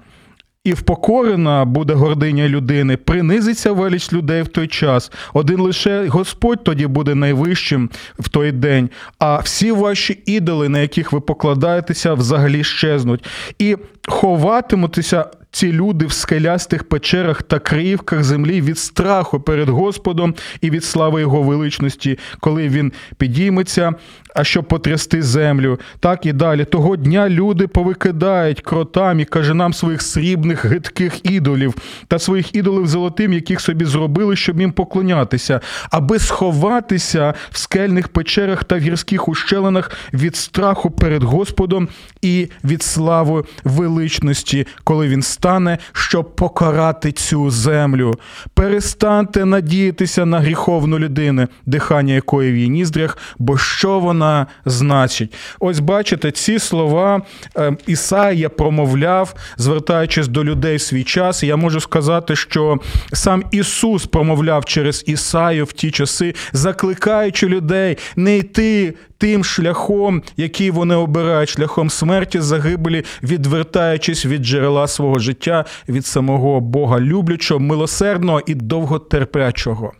І 0.65 0.73
впокорена 0.73 1.65
буде 1.65 1.95
гординя 1.95 2.49
людини, 2.49 2.97
принизиться 2.97 3.73
велич 3.73 4.13
людей 4.13 4.43
в 4.43 4.49
той 4.49 4.69
час. 4.69 5.13
Один 5.35 5.61
лише 5.61 6.07
Господь 6.07 6.65
тоді 6.65 6.87
буде 6.87 7.15
найвищим 7.15 7.91
в 8.19 8.29
той 8.29 8.53
день, 8.53 8.91
а 9.19 9.39
всі 9.39 9.73
ваші 9.73 10.23
ідоли, 10.27 10.69
на 10.69 10.79
яких 10.79 11.13
ви 11.13 11.21
покладаєтеся, 11.21 12.15
взагалі 12.15 12.65
щезнуть. 12.65 13.25
І 13.59 13.77
ховатимутеся 14.09 15.25
ці 15.51 15.73
люди 15.73 16.07
в 16.07 16.13
скелястих 16.13 16.85
печерах 16.85 17.43
та 17.43 17.59
криївках 17.59 18.25
землі 18.25 18.61
від 18.61 18.79
страху 18.79 19.41
перед 19.41 19.69
Господом 19.69 20.35
і 20.61 20.71
від 20.71 20.85
слави 20.85 21.21
Його 21.21 21.43
величності, 21.43 22.19
коли 22.41 22.69
він 22.69 22.93
підійметься, 23.17 23.93
а 24.35 24.45
щоб 24.45 24.65
потрясти 24.65 25.23
землю. 25.23 25.81
Так 26.01 26.27
і 26.27 26.33
далі. 26.33 26.65
Того 26.65 26.97
дня 26.97 27.29
люди 27.29 27.67
повикидають 27.67 28.61
кротам 28.61 29.21
і 29.21 29.25
кажанам 29.25 29.73
своїх 29.73 30.03
срібних 30.03 30.65
гидких 30.65 31.27
ідолів 31.27 31.75
та 32.09 32.19
своїх 32.19 32.55
ідолів 32.55 32.87
золотим, 32.87 33.33
яких 33.33 33.61
собі 33.61 33.85
зробили, 33.85 34.37
щоб 34.37 34.61
їм 34.61 34.73
поклонятися, 34.73 35.61
аби 35.91 36.19
сховатися 36.19 37.35
в 37.51 37.59
скельних 37.59 38.09
печерах 38.09 38.65
та 38.65 38.77
в 38.77 38.79
гірських 38.79 39.29
ущелинах 39.29 39.91
від 40.13 40.37
страху 40.37 40.91
перед 40.91 41.23
Господом 41.23 41.89
і 42.23 42.49
від 42.65 42.83
слави 42.83 43.45
величності, 43.65 44.67
коли 44.85 45.09
він 45.09 45.23
стане 45.41 45.79
щоб 45.93 46.37
покарати 46.37 47.13
цю 47.13 47.51
землю. 47.51 48.15
Перестаньте 48.55 49.45
надіятися 49.45 50.27
на 50.27 50.41
гріховну 50.41 50.99
людину, 50.99 51.49
дихання 51.67 52.15
якої 52.15 52.53
в 52.53 52.57
її 52.57 52.69
ніздрях, 52.69 53.19
бо 53.39 53.59
що 53.59 54.01
вона 54.01 54.47
значить? 54.65 55.35
Ось 55.61 55.81
бачите, 55.81 56.31
ці 56.31 56.59
слова 56.59 57.23
е, 57.57 57.77
Ісаїя 57.87 58.49
промовляв, 58.49 59.35
звертаючись 59.57 60.29
до 60.29 60.45
людей 60.45 60.77
в 60.77 60.81
свій 60.81 61.05
час. 61.05 61.43
Я 61.43 61.57
можу 61.57 61.81
сказати, 61.81 62.37
що 62.37 62.79
сам 63.13 63.45
Ісус 63.51 64.07
промовляв 64.07 64.65
через 64.65 65.05
Ісаю 65.07 65.65
в 65.65 65.73
ті 65.73 65.91
часи, 65.91 66.35
закликаючи 66.53 67.47
людей 67.47 67.99
не 68.17 68.37
йти 68.37 68.95
тим 69.21 69.45
шляхом, 69.45 70.23
який 70.37 70.71
вони 70.71 70.95
обирають, 70.95 71.49
шляхом 71.49 71.91
смерті, 71.91 72.41
загибелі, 72.41 73.05
відвертаючись 73.23 74.27
від 74.27 74.43
джерела 74.43 74.87
свого 74.87 75.19
життя, 75.19 75.65
від 75.89 76.07
самого 76.07 76.61
Бога 76.61 77.01
люблячого, 77.01 77.61
милосердного 77.61 78.43
і 78.47 78.55
довготерплячого. 78.55 79.93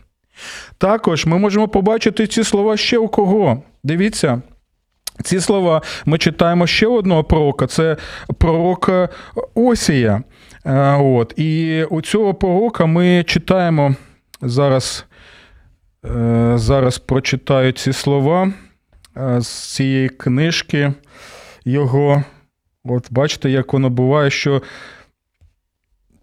Також 0.77 1.25
ми 1.25 1.37
можемо 1.37 1.67
побачити 1.67 2.27
ці 2.27 2.43
слова 2.43 2.77
ще 2.77 2.97
у 2.97 3.07
кого. 3.07 3.63
Дивіться. 3.83 4.41
Ці 5.23 5.39
слова 5.39 5.81
ми 6.05 6.17
читаємо 6.17 6.67
ще 6.67 6.87
одного 6.87 7.23
пророка, 7.23 7.67
це 7.67 7.97
пророка 8.37 9.09
Осія. 9.55 10.23
Е, 10.65 10.97
от. 10.97 11.33
І 11.37 11.83
у 11.83 12.01
цього 12.01 12.33
пророка 12.33 12.85
ми 12.85 13.23
читаємо 13.27 13.95
зараз, 14.41 15.05
е, 16.05 16.53
зараз 16.55 16.97
прочитаю 16.99 17.71
ці 17.71 17.93
слова 17.93 18.51
з 19.15 19.47
цієї 19.47 20.09
книжки 20.09 20.93
його. 21.65 22.23
От 22.83 23.07
бачите, 23.11 23.49
як 23.49 23.73
воно 23.73 23.89
буває, 23.89 24.29
що 24.29 24.61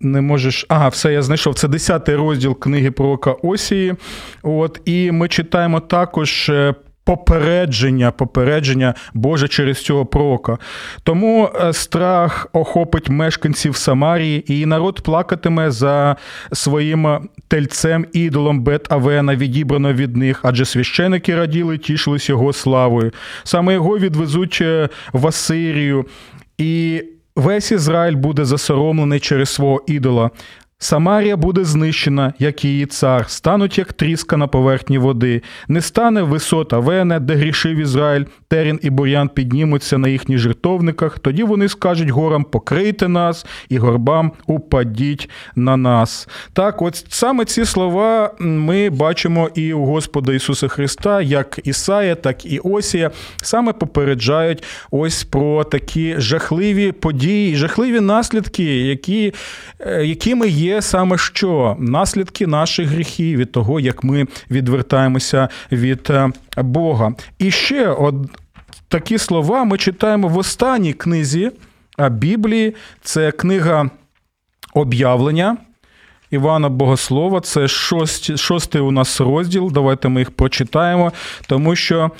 не 0.00 0.20
можеш. 0.20 0.66
Ага, 0.68 0.88
все, 0.88 1.12
я 1.12 1.22
знайшов. 1.22 1.54
Це 1.54 1.68
10 1.68 2.08
розділ 2.08 2.58
книги 2.58 2.90
пророка 2.90 3.32
Осії. 3.32 3.94
От, 4.42 4.80
І 4.84 5.12
ми 5.12 5.28
читаємо 5.28 5.80
також 5.80 6.48
е, 6.48 6.74
попередження, 7.08 8.10
попередження 8.10 8.94
Боже 9.14 9.48
через 9.48 9.82
цього 9.84 10.06
пророка. 10.06 10.58
Тому 11.02 11.50
е, 11.60 11.72
страх 11.72 12.48
охопить 12.52 13.08
мешканців 13.08 13.76
Самарії, 13.76 14.54
і 14.54 14.66
народ 14.66 15.00
плакатиме 15.00 15.70
за 15.70 16.16
своїм 16.52 17.28
тельцем 17.48 18.06
ідолом 18.12 18.60
Бет 18.60 18.92
Авена, 18.92 19.36
відібрано 19.36 19.92
від 19.92 20.16
них, 20.16 20.40
адже 20.42 20.64
священики 20.64 21.36
раділи, 21.36 21.78
тішились 21.78 22.28
його 22.28 22.52
славою. 22.52 23.12
Саме 23.44 23.72
його 23.72 23.98
відвезуть 23.98 24.58
е, 24.60 24.88
в 25.12 25.26
Асирію, 25.26 26.06
і 26.58 27.02
весь 27.36 27.72
Ізраїль 27.72 28.16
буде 28.16 28.44
засоромлений 28.44 29.20
через 29.20 29.48
свого 29.48 29.84
ідола. 29.86 30.30
Самарія 30.80 31.36
буде 31.36 31.64
знищена, 31.64 32.32
як 32.38 32.64
її 32.64 32.86
цар, 32.86 33.30
стануть 33.30 33.78
як 33.78 33.92
тріска 33.92 34.36
на 34.36 34.46
поверхні 34.46 34.98
води, 34.98 35.42
не 35.68 35.80
стане 35.80 36.22
висота 36.22 36.78
Вене, 36.78 37.20
де 37.20 37.34
грішив 37.34 37.76
Ізраїль, 37.76 38.24
терін 38.48 38.80
і 38.82 38.90
бур'ян 38.90 39.28
піднімуться 39.28 39.98
на 39.98 40.08
їхніх 40.08 40.38
жертовниках. 40.38 41.18
Тоді 41.18 41.42
вони 41.42 41.68
скажуть 41.68 42.08
горам: 42.08 42.44
покрийте 42.44 43.08
нас, 43.08 43.46
і 43.68 43.78
горбам 43.78 44.32
упадіть 44.46 45.30
на 45.56 45.76
нас. 45.76 46.28
Так, 46.52 46.82
от 46.82 47.04
саме 47.08 47.44
ці 47.44 47.64
слова 47.64 48.34
ми 48.38 48.90
бачимо 48.90 49.50
і 49.54 49.72
у 49.72 49.84
Господа 49.84 50.32
Ісуса 50.32 50.68
Христа, 50.68 51.22
як 51.22 51.60
Ісая, 51.64 52.14
так 52.14 52.46
і 52.46 52.58
Осія, 52.58 53.10
саме 53.42 53.72
попереджають 53.72 54.64
ось 54.90 55.24
про 55.24 55.64
такі 55.64 56.14
жахливі 56.18 56.92
події, 56.92 57.56
жахливі 57.56 58.00
наслідки, 58.00 58.64
які, 58.64 59.34
е, 59.80 60.04
якими 60.04 60.48
є 60.48 60.67
є 60.68 60.82
саме 60.82 61.18
що 61.18 61.76
наслідки 61.78 62.46
наших 62.46 62.88
гріхів 62.88 63.38
від 63.38 63.52
того, 63.52 63.80
як 63.80 64.04
ми 64.04 64.26
відвертаємося 64.50 65.48
від 65.72 66.06
е, 66.10 66.30
Бога. 66.56 67.12
І 67.38 67.50
ще 67.50 67.88
от 67.88 68.14
такі 68.88 69.18
слова 69.18 69.64
ми 69.64 69.78
читаємо 69.78 70.28
в 70.28 70.38
останній 70.38 70.92
книзі 70.92 71.50
Біблії. 72.10 72.74
Це 73.02 73.30
книга 73.30 73.90
об'явлення. 74.74 75.56
Івана 76.30 76.68
Богослова, 76.68 77.40
це 77.40 77.68
шостий 78.36 78.80
у 78.80 78.90
нас 78.90 79.20
розділ. 79.20 79.70
Давайте 79.72 80.08
ми 80.08 80.20
їх 80.20 80.30
прочитаємо, 80.30 81.12
тому 81.46 81.76
що 81.76 82.10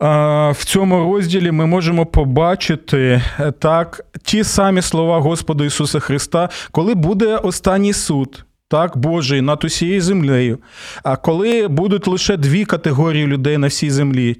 в 0.00 0.64
цьому 0.64 1.12
розділі 1.12 1.50
ми 1.50 1.66
можемо 1.66 2.06
побачити 2.06 3.22
е, 3.40 3.52
так 3.52 4.00
ті 4.22 4.44
самі 4.44 4.82
слова 4.82 5.18
Господа 5.18 5.64
Ісуса 5.64 6.00
Христа, 6.00 6.48
коли 6.70 6.94
буде 6.94 7.36
останній 7.36 7.92
суд. 7.92 8.44
Так, 8.68 8.96
Божий 8.96 9.40
над 9.40 9.64
усією 9.64 10.00
землею. 10.00 10.58
А 11.02 11.16
коли 11.16 11.68
будуть 11.68 12.06
лише 12.06 12.36
дві 12.36 12.64
категорії 12.64 13.26
людей 13.26 13.58
на 13.58 13.66
всій 13.66 13.90
землі: 13.90 14.36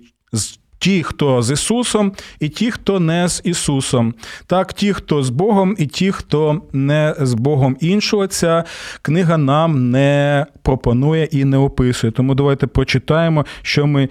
ті, 0.80 1.02
хто 1.02 1.42
з 1.42 1.50
Ісусом, 1.50 2.12
і 2.40 2.48
ті, 2.48 2.70
хто 2.70 3.00
не 3.00 3.28
з 3.28 3.40
Ісусом. 3.44 4.14
Так, 4.46 4.72
ті, 4.72 4.92
хто 4.92 5.22
з 5.22 5.30
Богом, 5.30 5.76
і 5.78 5.86
ті, 5.86 6.12
хто 6.12 6.62
не 6.72 7.14
з 7.20 7.34
Богом. 7.34 7.76
Іншого 7.80 8.26
ця 8.26 8.64
книга 9.02 9.38
нам 9.38 9.90
не 9.90 10.46
пропонує 10.62 11.24
і 11.24 11.44
не 11.44 11.56
описує. 11.56 12.10
Тому 12.10 12.34
давайте 12.34 12.66
прочитаємо, 12.66 13.46
що 13.62 13.86
ми 13.86 14.08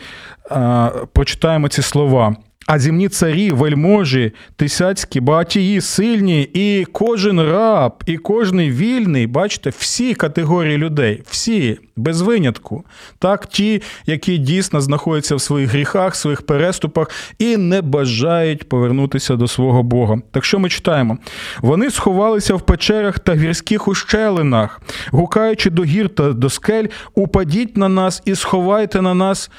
а, 0.49 0.91
прочитаємо 1.13 1.67
ці 1.67 1.81
слова. 1.81 2.35
А 2.71 2.79
земні 2.79 3.09
царі, 3.09 3.51
вельможі, 3.51 4.31
тисяцькі, 4.55 5.19
багатії, 5.19 5.81
сильні, 5.81 6.41
і 6.41 6.85
кожен 6.91 7.41
раб, 7.41 8.03
і 8.05 8.17
кожен 8.17 8.59
вільний, 8.59 9.27
бачите, 9.27 9.69
всі 9.77 10.13
категорії 10.13 10.77
людей, 10.77 11.23
всі 11.29 11.79
без 11.95 12.21
винятку. 12.21 12.85
Так, 13.19 13.45
ті, 13.45 13.81
які 14.05 14.37
дійсно 14.37 14.81
знаходяться 14.81 15.35
в 15.35 15.41
своїх 15.41 15.69
гріхах, 15.69 16.15
своїх 16.15 16.41
переступах 16.41 17.09
і 17.39 17.57
не 17.57 17.81
бажають 17.81 18.69
повернутися 18.69 19.35
до 19.35 19.47
свого 19.47 19.83
Бога. 19.83 20.17
Так 20.31 20.45
що 20.45 20.59
ми 20.59 20.69
читаємо? 20.69 21.17
Вони 21.61 21.91
сховалися 21.91 22.55
в 22.55 22.61
печерах 22.61 23.19
та 23.19 23.35
гірських 23.35 23.87
ущелинах, 23.87 24.81
гукаючи 25.11 25.69
до 25.69 25.83
гір 25.83 26.09
та 26.09 26.33
до 26.33 26.49
скель, 26.49 26.85
упадіть 27.15 27.77
на 27.77 27.89
нас 27.89 28.21
і 28.25 28.35
сховайте 28.35 29.01
на 29.01 29.13
нас 29.13 29.51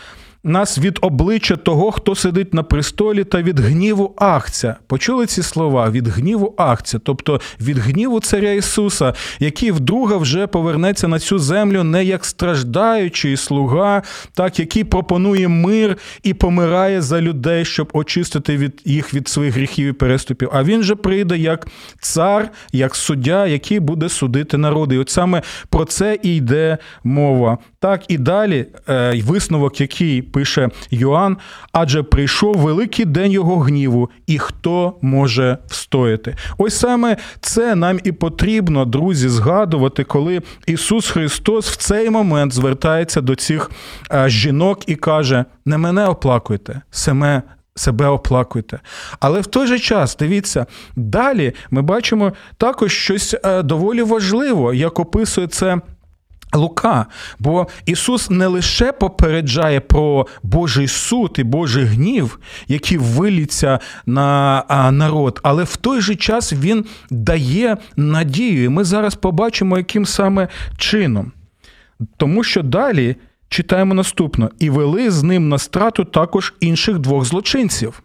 нас 0.44 0.79
від 0.79 0.98
обличчя 1.00 1.57
того, 1.57 1.90
хто 1.90 2.14
сидить 2.14 2.55
на 2.55 2.62
престолі, 2.62 3.24
та 3.24 3.42
від 3.42 3.61
гніву 3.61 4.14
Ахця. 4.16 4.76
Почули 4.87 5.26
ці 5.26 5.42
слова 5.42 5.90
від 5.90 6.09
гніву 6.09 6.55
Ахця, 6.57 6.98
тобто 6.98 7.40
від 7.61 7.79
гніву 7.79 8.20
Царя 8.20 8.53
Ісуса, 8.53 9.14
який 9.38 9.70
вдруге 9.70 10.16
вже 10.16 10.46
повернеться 10.46 11.09
на 11.09 11.18
цю 11.18 11.38
землю 11.38 11.85
не 11.85 12.05
як 12.05 12.24
страждаючий 12.24 13.37
слуга, 13.37 14.03
так 14.35 14.59
який 14.59 14.85
пропонує 14.85 15.48
мир 15.48 15.96
і 16.22 16.35
помирає 16.35 17.03
за 17.03 17.20
людей, 17.20 17.64
щоб 17.64 17.90
очистити 17.92 18.57
від 18.57 18.83
їх 18.85 19.14
від 19.14 19.29
своїх 19.29 19.55
гріхів 19.55 19.88
і 19.88 19.92
переступів. 19.92 20.50
А 20.53 20.62
він 20.62 20.83
же 20.83 20.94
прийде 20.94 21.38
як 21.38 21.68
цар, 22.00 22.50
як 22.72 22.94
суддя, 22.94 23.46
який 23.46 23.81
буде 23.81 24.09
судити 24.09 24.59
народи. 24.59 24.94
І 24.94 24.98
от 24.98 25.09
саме 25.11 25.42
про 25.68 25.85
це 25.85 26.18
і 26.22 26.37
йде 26.37 26.79
мова. 27.05 27.59
Так 27.81 28.03
і 28.09 28.19
далі 28.19 28.66
е, 28.88 29.23
висновок, 29.27 29.81
який 29.81 30.23
пише 30.23 30.69
Йоанн, 30.90 31.37
адже 31.73 32.03
прийшов 32.03 32.57
великий 32.57 33.05
день 33.05 33.33
його 33.33 33.59
гніву, 33.59 34.11
і 34.27 34.38
хто 34.38 34.95
може 35.03 35.59
встояти? 35.66 36.37
Ось 36.59 36.79
саме 36.79 37.16
це 37.40 37.75
нам 37.75 38.01
і 38.05 38.12
потрібно, 38.12 38.85
друзі, 38.85 39.29
згадувати, 39.29 40.05
коли 40.05 40.43
Ісус 40.66 41.11
Христос 41.11 41.71
в 41.71 41.77
цей 41.77 42.11
момент 42.11 42.53
звертається 42.53 43.21
до 43.21 43.35
цих 43.35 43.71
е, 44.12 44.29
жінок 44.29 44.88
і 44.88 44.95
каже: 44.95 45.45
не 45.64 45.79
мене 45.79 46.07
оплакуйте, 46.07 46.81
саме. 46.90 47.43
Себе 47.75 48.07
оплакуйте. 48.07 48.81
Але 49.21 49.40
в 49.40 49.47
той 49.47 49.66
же 49.66 49.79
час, 49.79 50.16
дивіться, 50.16 50.66
далі 50.97 51.53
ми 51.71 51.83
бачимо 51.83 52.33
також 52.57 52.93
щось 52.93 53.37
е, 53.45 53.62
доволі 53.62 54.03
важливо, 54.03 54.75
як 54.75 54.99
описує 54.99 55.47
це 55.47 55.81
Лука, 56.55 57.07
бо 57.39 57.67
Ісус 57.87 58.31
не 58.31 58.47
лише 58.47 58.93
попереджає 58.93 59.81
про 59.81 60.27
Божий 60.43 60.89
суд 60.89 61.37
і 61.39 61.45
Божий 61.45 61.85
гнів, 61.85 62.39
який 62.69 62.99
виліться 62.99 63.79
на 64.07 64.65
народ, 64.93 65.41
але 65.43 65.65
в 65.65 65.77
той 65.77 66.01
же 66.01 66.15
час 66.15 66.53
Він 66.53 66.85
дає 67.11 67.77
надію. 67.97 68.65
І 68.65 68.69
ми 68.69 68.85
зараз 68.85 69.15
побачимо, 69.15 69.79
яким 69.79 70.07
саме 70.07 70.49
чином. 70.77 71.33
Тому 72.17 72.45
що 72.45 72.63
далі 72.63 73.17
читаємо 73.49 73.95
наступно: 73.95 74.51
і 74.59 74.71
вели 74.71 75.11
з 75.11 75.23
ним 75.23 75.49
на 75.49 75.59
страту 75.59 76.05
також 76.05 76.55
інших 76.61 76.99
двох 76.99 77.25
злочинців. 77.25 78.03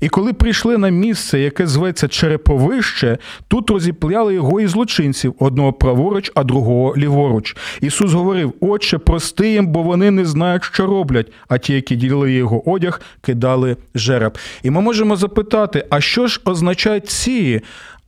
І 0.00 0.08
коли 0.08 0.32
прийшли 0.32 0.78
на 0.78 0.88
місце, 0.88 1.38
яке 1.38 1.66
зветься 1.66 2.08
Череповище, 2.08 3.18
тут 3.48 3.70
розіпляли 3.70 4.34
його 4.34 4.60
і 4.60 4.66
злочинців 4.66 5.34
одного 5.38 5.72
праворуч, 5.72 6.32
а 6.34 6.44
другого 6.44 6.96
ліворуч. 6.96 7.56
Ісус 7.80 8.12
говорив: 8.12 8.52
Отче, 8.60 8.98
прости 8.98 9.52
їм, 9.52 9.66
бо 9.66 9.82
вони 9.82 10.10
не 10.10 10.24
знають, 10.24 10.64
що 10.64 10.86
роблять. 10.86 11.32
А 11.48 11.58
ті, 11.58 11.74
які 11.74 11.96
ділили 11.96 12.32
його 12.32 12.70
одяг, 12.70 13.00
кидали 13.20 13.76
жереб. 13.94 14.38
І 14.62 14.70
ми 14.70 14.80
можемо 14.80 15.16
запитати: 15.16 15.86
а 15.90 16.00
що 16.00 16.26
ж 16.26 16.40
означають 16.44 17.08
ці 17.08 17.60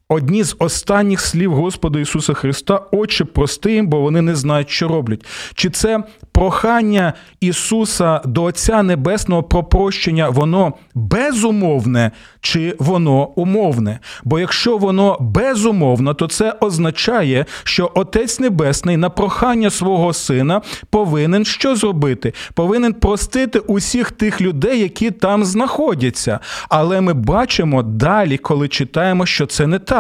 одні 0.09 0.43
з 0.45 0.57
останніх 0.59 1.21
слів 1.21 1.55
Господа 1.55 2.01
Ісуса 2.01 2.35
Христа, 2.35 2.81
Отче, 2.93 3.25
прости 3.25 3.73
їм, 3.73 3.87
бо 3.87 4.01
вони 4.01 4.23
не 4.23 4.35
знають, 4.37 4.71
що 4.71 4.89
роблять. 4.89 5.27
Чи 5.55 5.71
це 5.71 6.03
прохання 6.33 7.13
Ісуса 7.41 8.21
до 8.25 8.43
Отця 8.43 8.83
Небесного 8.83 9.43
про 9.43 9.65
прощення, 9.65 10.29
воно 10.29 10.73
безумовне, 10.95 12.11
чи 12.41 12.77
воно 12.79 13.27
умовне? 13.27 13.99
Бо 14.25 14.39
якщо 14.39 14.77
воно 14.79 15.17
безумовно, 15.21 16.15
то 16.15 16.29
це 16.29 16.55
означає, 16.61 17.45
що 17.65 17.91
Отець 17.95 18.41
Небесний 18.41 18.97
на 18.97 19.11
прохання 19.11 19.71
свого 19.71 20.13
сина 20.13 20.63
повинен 20.91 21.45
що 21.45 21.77
зробити? 21.77 22.33
Повинен 22.55 22.93
простити 22.93 23.59
усіх 23.59 24.11
тих 24.11 24.41
людей, 24.41 24.81
які 24.81 25.11
там 25.11 25.45
знаходяться. 25.45 26.41
Але 26.69 27.01
ми 27.01 27.13
бачимо 27.15 27.83
далі, 27.83 28.39
коли 28.39 28.69
читаємо, 28.69 29.27
що 29.27 29.47
це 29.47 29.67
не 29.67 29.79
так. 29.79 29.96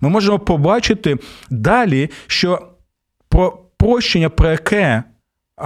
Ми 0.00 0.08
можемо 0.08 0.38
побачити 0.38 1.16
далі, 1.50 2.10
що 2.26 2.68
про 3.28 3.58
прощення, 3.76 4.28
про 4.28 4.50
яке 4.50 5.02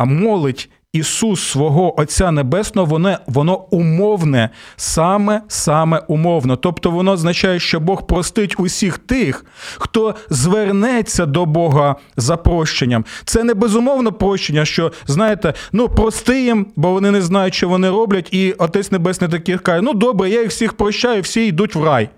молить 0.04 0.70
Ісус 0.94 1.42
свого 1.42 2.00
Отця 2.00 2.30
Небесного, 2.30 2.87
воно 2.87 3.18
воно 3.26 3.56
умовне, 3.70 4.50
саме 4.76 5.42
саме 5.48 6.02
умовно. 6.08 6.56
Тобто 6.56 6.90
воно 6.90 7.12
означає, 7.12 7.58
що 7.60 7.80
Бог 7.80 8.06
простить 8.06 8.54
усіх 8.58 8.98
тих, 8.98 9.44
хто 9.78 10.14
звернеться 10.30 11.26
до 11.26 11.46
Бога 11.46 11.96
за 12.16 12.37
прощенням. 12.37 13.04
Це 13.24 13.44
не 13.44 13.54
безумовно 13.54 14.12
прощення, 14.12 14.64
що 14.64 14.92
знаєте, 15.06 15.54
ну 15.72 15.88
прости 15.88 16.42
їм, 16.42 16.66
бо 16.76 16.92
вони 16.92 17.10
не 17.10 17.22
знають, 17.22 17.54
що 17.54 17.68
вони 17.68 17.90
роблять, 17.90 18.28
і 18.34 18.52
Отець 18.52 18.92
Небесний 18.92 19.30
такий 19.30 19.58
каже: 19.58 19.82
ну 19.82 19.92
добре, 19.92 20.30
я 20.30 20.40
їх 20.40 20.50
всіх 20.50 20.72
прощаю, 20.72 21.22
всі 21.22 21.46
йдуть 21.46 21.74
в 21.74 21.84
рай. 21.84 22.08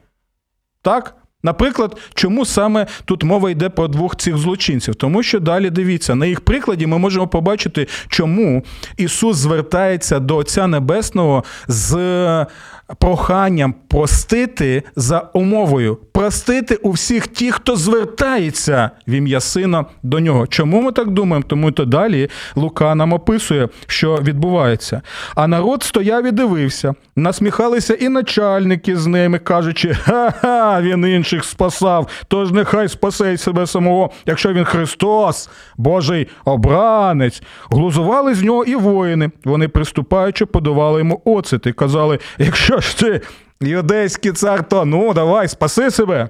Так? 0.83 1.17
Наприклад, 1.43 1.97
чому 2.15 2.45
саме 2.45 2.87
тут 3.05 3.25
мова 3.25 3.51
йде 3.51 3.69
про 3.69 3.89
двох 3.89 4.17
цих 4.17 4.37
злочинців? 4.37 4.95
Тому 4.95 5.23
що 5.23 5.41
далі 5.41 5.71
дивіться, 5.71 6.15
на 6.15 6.27
їх 6.27 6.41
прикладі 6.41 6.87
ми 6.87 6.99
можемо 6.99 7.29
побачити, 7.29 7.87
чому 8.09 8.65
Ісус 8.97 9.37
звертається 9.37 10.21
до 10.21 10.37
Отця 10.37 10.67
Небесного 10.67 11.45
з 11.69 12.47
проханням 12.95 13.75
простити 13.89 14.83
за 14.97 15.21
умовою, 15.33 15.99
простити 16.13 16.75
у 16.75 16.91
всіх 16.91 17.27
тих, 17.27 17.55
хто 17.55 17.77
звертається 17.77 18.91
в 19.09 19.11
ім'я 19.11 19.41
сина 19.41 19.85
до 20.03 20.21
нього. 20.21 20.47
Чому 20.47 20.83
ми 20.83 20.93
так 20.93 21.11
думаємо? 21.11 21.45
Тому 21.49 21.73
то 21.73 21.85
далі 21.85 22.29
Лука 22.55 22.95
нам 22.95 23.13
описує, 23.13 23.69
що 23.87 24.17
відбувається. 24.17 25.03
А 25.35 25.47
народ 25.47 25.83
стояв 25.83 26.27
і 26.27 26.31
дивився, 26.31 26.95
насміхалися 27.17 27.95
і 27.95 28.09
начальники 28.09 28.97
з 28.97 29.07
ними, 29.07 29.39
кажучи, 29.39 29.95
ха-ха, 29.95 30.81
він 30.83 31.07
інших 31.07 31.45
спасав, 31.45 32.09
тож 32.29 32.53
нехай 32.53 32.89
спасе 32.89 33.37
себе 33.37 33.67
самого, 33.67 34.11
якщо 34.27 34.53
він 34.53 34.65
Христос, 34.65 35.51
Божий 35.77 36.29
обранець. 36.45 37.43
Глузували 37.71 38.35
з 38.35 38.43
нього 38.43 38.65
і 38.65 38.77
воїни. 38.77 39.31
Вони 39.45 39.69
приступаючи, 39.69 40.47
подавали 40.47 40.99
йому 40.99 41.23
оцет 41.25 41.67
казали: 41.77 42.19
якщо 42.39 42.76
ж 42.81 42.99
ти 42.99 43.21
юдейський 43.61 44.33
цар, 44.33 44.69
то 44.69 44.85
ну 44.85 45.15
давай, 45.15 45.49
спаси 45.49 45.91
себе. 45.91 46.29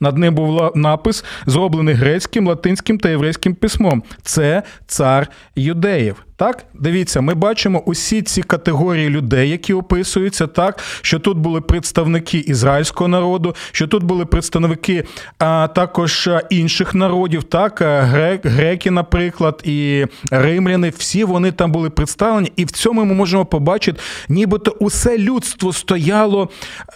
Над 0.00 0.18
ним 0.18 0.34
був 0.34 0.72
напис, 0.74 1.24
зроблений 1.46 1.94
грецьким, 1.94 2.46
латинським 2.46 2.98
та 2.98 3.08
єврейським 3.08 3.54
письмом. 3.54 4.02
Це 4.22 4.62
цар 4.86 5.28
юдеїв. 5.56 6.24
Так, 6.40 6.64
дивіться, 6.74 7.20
ми 7.20 7.34
бачимо 7.34 7.82
усі 7.86 8.22
ці 8.22 8.42
категорії 8.42 9.08
людей, 9.08 9.50
які 9.50 9.74
описуються, 9.74 10.46
так 10.46 10.80
що 11.02 11.18
тут 11.18 11.38
були 11.38 11.60
представники 11.60 12.38
ізраїльського 12.38 13.08
народу, 13.08 13.54
що 13.72 13.86
тут 13.86 14.02
були 14.02 14.26
представники 14.26 15.04
а, 15.38 15.68
також 15.74 16.30
інших 16.50 16.94
народів, 16.94 17.42
так 17.42 17.78
грек, 17.82 18.46
греки, 18.46 18.90
наприклад, 18.90 19.62
і 19.64 20.06
римляни. 20.30 20.92
Всі 20.98 21.24
вони 21.24 21.52
там 21.52 21.72
були 21.72 21.90
представлені, 21.90 22.52
і 22.56 22.64
в 22.64 22.70
цьому 22.70 23.04
ми 23.04 23.14
можемо 23.14 23.44
побачити, 23.44 24.00
нібито 24.28 24.70
усе 24.70 25.18
людство 25.18 25.72
стояло 25.72 26.48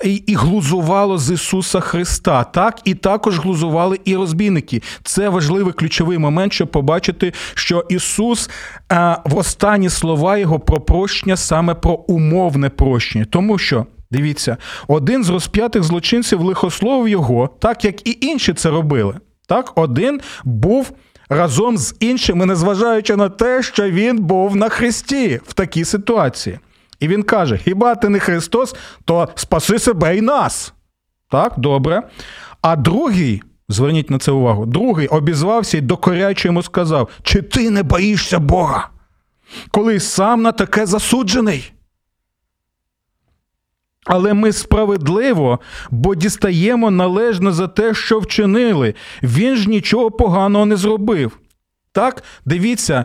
і, 0.04 0.14
і 0.14 0.35
глузувало 0.35 1.18
з 1.18 1.30
Ісуса 1.30 1.80
Христа. 1.80 2.44
Так, 2.44 2.80
і 2.85 2.94
також 2.94 3.38
глузували 3.38 4.00
і 4.04 4.16
розбійники. 4.16 4.83
Це 5.02 5.28
важливий 5.28 5.72
ключовий 5.72 6.18
момент, 6.18 6.52
щоб 6.52 6.70
побачити, 6.70 7.33
що 7.54 7.85
Ісус. 7.88 8.50
А, 8.88 9.16
останні 9.37 9.90
слова 9.90 10.38
його 10.38 10.61
про 10.61 10.81
прощення 10.81 11.37
саме 11.37 11.75
про 11.75 11.92
умовне 11.92 12.68
прощення. 12.68 13.25
Тому 13.31 13.59
що, 13.59 13.87
дивіться, 14.11 14.57
один 14.88 15.25
з 15.25 15.29
розп'ятих 15.29 15.83
злочинців 15.83 16.40
лихословив 16.40 17.09
його, 17.09 17.51
так 17.61 17.85
як 17.85 18.09
і 18.09 18.18
інші 18.20 18.55
це 18.55 18.70
робили. 18.70 19.14
Так, 19.47 19.73
один 19.75 20.20
був. 20.44 20.92
Разом 21.29 21.79
з 21.79 21.97
іншими, 22.01 22.47
незважаючи 22.47 23.16
на 23.16 23.29
те, 23.29 23.62
що 23.62 23.90
він 23.90 24.18
був 24.18 24.57
на 24.57 24.68
Христі 24.68 25.40
в 25.47 25.53
такій 25.53 25.85
ситуації. 25.85 26.59
І 27.01 27.09
він 27.09 27.23
каже: 27.23 27.59
Хіба 27.59 27.94
ти 27.94 28.09
не 28.09 28.18
Христос, 28.18 28.75
то 29.05 29.29
спаси 29.35 29.79
себе 29.79 30.16
і 30.16 30.20
нас. 30.20 30.75
Так, 31.31 31.53
добре. 31.57 32.03
А 32.62 32.77
другий, 32.77 33.42
зверніть 33.68 34.11
на 34.11 34.18
це 34.18 34.33
увагу, 34.33 34.66
другий 34.66 35.07
обізвався 35.07 35.79
і 35.79 35.81
докоряче 35.81 36.49
йому 36.49 36.62
сказав: 36.62 37.09
Чи 37.23 37.42
ти 37.42 37.70
не 37.70 37.83
боїшся 37.83 38.38
Бога? 38.38 38.88
Коли 39.71 40.01
сам 40.01 40.43
на 40.43 40.53
таке 40.53 40.87
засуджений. 40.87 41.73
Але 44.07 44.35
ми 44.35 44.53
справедливо, 44.53 45.61
бо 45.90 46.14
дістаємо 46.14 46.90
належно 46.90 47.53
за 47.53 47.69
те, 47.69 47.95
що 47.95 48.19
вчинили. 48.19 48.95
Він 49.23 49.57
ж 49.57 49.69
нічого 49.69 50.11
поганого 50.11 50.67
не 50.67 50.77
зробив. 50.77 51.38
Так, 51.93 52.23
дивіться, 52.45 53.05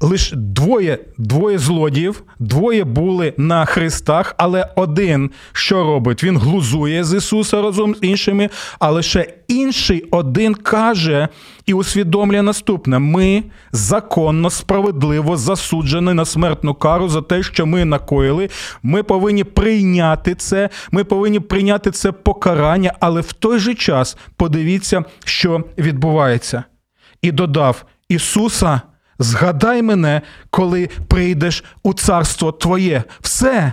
лише 0.00 0.36
двоє 0.36 0.98
двоє 1.18 1.58
злодіїв, 1.58 2.22
двоє 2.38 2.84
були 2.84 3.34
на 3.36 3.64
хрестах, 3.64 4.34
але 4.38 4.68
один 4.76 5.30
що 5.52 5.84
робить? 5.84 6.24
Він 6.24 6.38
глузує 6.38 7.04
з 7.04 7.16
Ісуса 7.16 7.62
разом 7.62 7.94
з 7.94 7.98
іншими, 8.02 8.50
а 8.78 8.90
лише 8.90 9.26
інший 9.48 10.04
один 10.10 10.54
каже 10.54 11.28
і 11.66 11.74
усвідомлює 11.74 12.42
наступне: 12.42 12.98
ми 12.98 13.44
законно, 13.72 14.50
справедливо 14.50 15.36
засуджені 15.36 16.14
на 16.14 16.24
смертну 16.24 16.74
кару 16.74 17.08
за 17.08 17.22
те, 17.22 17.42
що 17.42 17.66
ми 17.66 17.84
накоїли. 17.84 18.48
Ми 18.82 19.02
повинні 19.02 19.44
прийняти 19.44 20.34
це, 20.34 20.70
ми 20.90 21.04
повинні 21.04 21.40
прийняти 21.40 21.90
це 21.90 22.12
покарання, 22.12 22.94
але 23.00 23.20
в 23.20 23.32
той 23.32 23.58
же 23.58 23.74
час 23.74 24.16
подивіться, 24.36 25.04
що 25.24 25.64
відбувається. 25.78 26.64
І 27.22 27.32
додав 27.32 27.84
Ісуса. 28.08 28.80
Згадай 29.18 29.82
мене, 29.82 30.22
коли 30.50 30.88
прийдеш 31.08 31.64
у 31.82 31.92
царство 31.92 32.52
Твоє. 32.52 33.04
Все. 33.20 33.72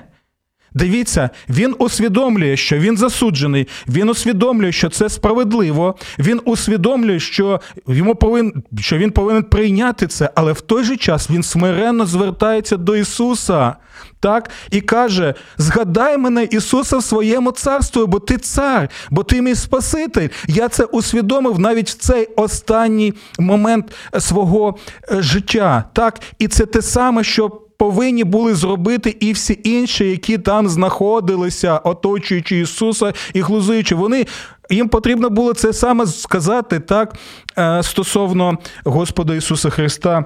Дивіться, 0.75 1.29
він 1.49 1.75
усвідомлює, 1.79 2.57
що 2.57 2.77
він 2.77 2.97
засуджений, 2.97 3.67
він 3.87 4.09
усвідомлює, 4.09 4.71
що 4.71 4.89
це 4.89 5.09
справедливо, 5.09 5.95
він 6.19 6.41
усвідомлює, 6.45 7.19
що 7.19 7.61
йому 7.87 8.15
повин, 8.15 8.63
що 8.79 8.97
він 8.97 9.11
повинен 9.11 9.43
прийняти 9.43 10.07
це, 10.07 10.29
але 10.35 10.51
в 10.51 10.61
той 10.61 10.83
же 10.83 10.97
час 10.97 11.29
він 11.29 11.43
смиренно 11.43 12.05
звертається 12.05 12.77
до 12.77 12.95
Ісуса 12.95 13.75
так, 14.19 14.49
і 14.71 14.81
каже: 14.81 15.33
Згадай 15.57 16.17
мене, 16.17 16.43
Ісуса, 16.43 16.97
в 16.97 17.03
своєму 17.03 17.51
царстві, 17.51 18.01
бо 18.07 18.19
ти 18.19 18.37
цар, 18.37 18.89
бо 19.11 19.23
ти 19.23 19.41
мій 19.41 19.55
Спаситель. 19.55 20.27
Я 20.47 20.69
це 20.69 20.83
усвідомив 20.83 21.59
навіть 21.59 21.89
в 21.89 21.93
цей 21.93 22.25
останній 22.35 23.13
момент 23.39 23.93
свого 24.19 24.77
е, 25.11 25.21
життя. 25.21 25.83
Так, 25.93 26.19
І 26.39 26.47
це 26.47 26.65
те 26.65 26.81
саме, 26.81 27.23
що 27.23 27.64
повинні 27.77 28.23
були 28.23 28.55
зробити 28.55 29.17
і 29.19 29.33
всі 29.33 29.59
інші, 29.63 30.09
які 30.09 30.37
там 30.37 30.69
знаходилися, 30.69 31.77
оточуючи 31.77 32.59
Ісуса 32.59 33.13
і 33.33 33.41
глузуючи. 33.41 33.95
Вони 33.95 34.25
їм 34.69 34.89
потрібно 34.89 35.29
було 35.29 35.53
це 35.53 35.73
саме 35.73 36.05
сказати 36.05 36.79
так 36.79 37.15
е, 37.57 37.83
стосовно 37.83 38.57
Господа 38.83 39.35
Ісуса 39.35 39.69
Христа. 39.69 40.17
Е, 40.17 40.25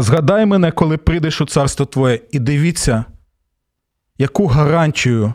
згадай 0.00 0.46
мене, 0.46 0.70
коли 0.70 0.96
прийдеш 0.96 1.40
у 1.40 1.46
царство 1.46 1.86
Твоє, 1.86 2.20
і 2.30 2.38
дивіться, 2.38 3.04
яку 4.18 4.46
гарантію 4.46 5.32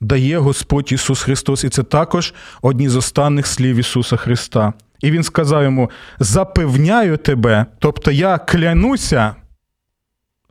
дає 0.00 0.38
Господь 0.38 0.92
Ісус 0.92 1.22
Христос. 1.22 1.64
І 1.64 1.68
це 1.68 1.82
також 1.82 2.34
одні 2.62 2.88
з 2.88 2.96
останніх 2.96 3.46
слів 3.46 3.76
Ісуса 3.76 4.16
Христа. 4.16 4.72
І 5.00 5.10
Він 5.10 5.22
сказав 5.22 5.62
йому: 5.62 5.90
запевняю 6.18 7.16
тебе, 7.16 7.66
тобто 7.78 8.10
я 8.10 8.38
клянуся. 8.38 9.34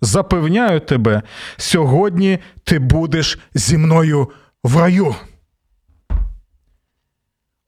Запевняю 0.01 0.79
тебе, 0.79 1.21
сьогодні 1.57 2.39
ти 2.63 2.79
будеш 2.79 3.39
зі 3.53 3.77
мною 3.77 4.29
в 4.63 4.77
раю. 4.77 5.15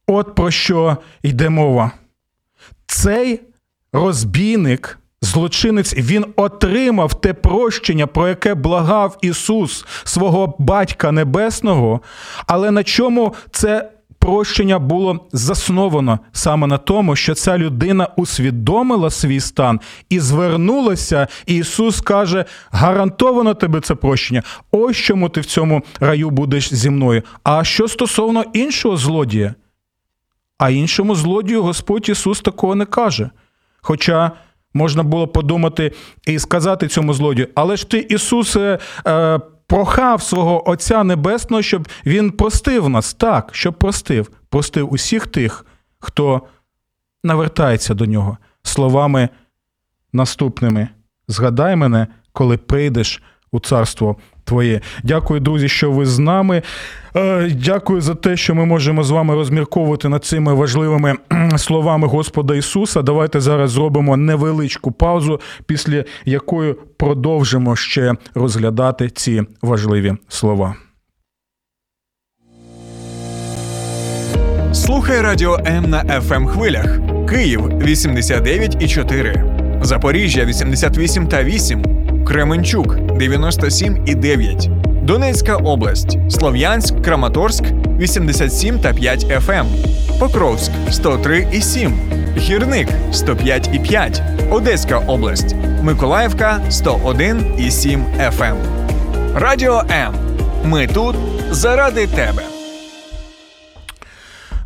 От 0.08 0.36
про 0.36 0.52
що 0.52 0.98
йде 1.24 1.50
мова. 1.50 1.92
Цей 2.88 3.42
розбійник, 3.94 5.00
злочинець, 5.22 5.94
він 5.94 6.26
отримав 6.36 7.22
те 7.22 7.34
прощення, 7.34 8.08
про 8.08 8.28
яке 8.28 8.56
благав 8.56 9.18
Ісус 9.22 9.86
свого 10.04 10.56
Батька 10.60 11.12
Небесного, 11.12 12.02
але 12.48 12.72
на 12.72 12.84
чому 12.84 13.36
це 13.52 13.92
прощення 14.30 14.80
було 14.80 15.28
засновано 15.34 16.20
саме 16.32 16.68
на 16.68 16.78
тому, 16.78 17.16
що 17.16 17.36
ця 17.36 17.58
людина 17.58 18.08
усвідомила 18.16 19.10
свій 19.10 19.40
стан 19.40 19.80
і 20.10 20.20
звернулася. 20.20 21.28
І 21.46 21.56
Ісус 21.56 22.02
каже: 22.02 22.46
гарантовано 22.72 23.54
тебе 23.54 23.82
це 23.82 23.96
прощення. 23.96 24.44
Ось 24.72 24.98
чому 24.98 25.30
ти 25.30 25.42
в 25.42 25.46
цьому 25.46 25.82
раю 26.00 26.30
будеш 26.30 26.74
зі 26.74 26.90
мною. 26.90 27.24
А 27.44 27.64
що 27.64 27.88
стосовно 27.88 28.44
іншого 28.54 28.98
злодія? 28.98 29.56
А 30.58 30.70
іншому 30.70 31.16
злодію 31.16 31.64
Господь 31.64 32.10
Ісус 32.10 32.42
такого 32.42 32.76
не 32.76 32.86
каже. 32.86 33.30
Хоча 33.82 34.32
можна 34.74 35.04
було 35.04 35.28
подумати 35.28 35.92
і 36.28 36.40
сказати 36.40 36.88
цьому 36.88 37.14
злодію, 37.14 37.48
але 37.56 37.78
ж 37.78 37.90
ти, 37.90 38.00
Ісусе, 38.10 38.80
е, 39.08 39.40
прохав 39.70 40.22
свого 40.22 40.70
Отця 40.70 41.04
Небесного, 41.04 41.62
щоб 41.62 41.88
Він 42.06 42.32
простив 42.32 42.90
нас, 42.90 43.14
так, 43.14 43.50
щоб 43.52 43.74
простив, 43.74 44.32
простив 44.50 44.94
усіх 44.94 45.28
тих, 45.28 45.66
хто 46.00 46.42
навертається 47.24 47.94
до 47.94 48.06
нього. 48.06 48.38
Словами 48.64 49.30
наступними. 50.14 50.90
Згадай 51.28 51.76
мене, 51.76 52.08
коли 52.34 52.58
прийдеш 52.58 53.24
у 53.52 53.60
царство 53.60 54.16
Твоє. 54.50 54.82
Дякую, 55.04 55.40
друзі, 55.40 55.70
що 55.70 55.92
ви 55.92 56.06
з 56.06 56.20
нами. 56.20 56.62
Е, 57.16 57.52
Дякую 57.56 58.02
за 58.02 58.16
те, 58.16 58.38
що 58.38 58.56
ми 58.56 58.66
можемо 58.66 59.04
з 59.04 59.10
вами 59.10 59.36
розмірковувати 59.36 60.10
над 60.10 60.26
цими 60.26 60.54
важливими 60.54 61.16
словами 61.58 62.08
Господа 62.08 62.56
Ісуса. 62.56 63.02
Давайте 63.02 63.40
зараз 63.40 63.72
зробимо 63.72 64.18
невеличку 64.18 64.92
паузу, 64.92 65.40
після 65.66 66.04
якої 66.26 66.76
продовжимо 66.98 67.76
ще 67.76 68.14
розглядати 68.36 69.10
ці 69.10 69.44
важливі 69.62 70.14
слова. 70.28 70.76
Слухай 74.74 75.22
радіо 75.22 75.60
М 75.66 75.90
на 75.90 76.04
fm 76.04 76.48
хвилях. 76.48 77.00
Київ 77.30 77.62
89,4, 77.62 79.84
Запоріжжя 79.84 80.46
88 80.46 81.28
та 81.28 81.44
8, 81.44 81.99
Кременчук 82.30 82.96
97 83.18 84.04
і 84.06 84.16
9, 84.16 84.70
Донецька 85.04 85.56
область, 85.56 86.18
Слов'янськ, 86.32 87.02
Краматорськ 87.02 87.64
87 88.00 88.80
та 88.80 88.94
5 88.94 89.26
FM, 89.26 89.66
Покровськ 90.20 90.72
103 90.92 91.48
і 91.54 91.62
7, 91.62 91.94
Гірник 92.38 92.88
105 93.12 93.70
і 93.74 93.80
5, 93.80 94.22
Одеська 94.52 94.98
область, 94.98 95.56
Миколаївка 95.82 96.60
101 96.70 97.46
і 97.58 97.72
7 97.72 98.06
FM. 98.20 98.56
Радіо 99.36 99.84
М. 99.92 100.14
Ми 100.66 100.88
тут 100.88 101.16
заради 101.52 102.08
тебе. 102.08 102.59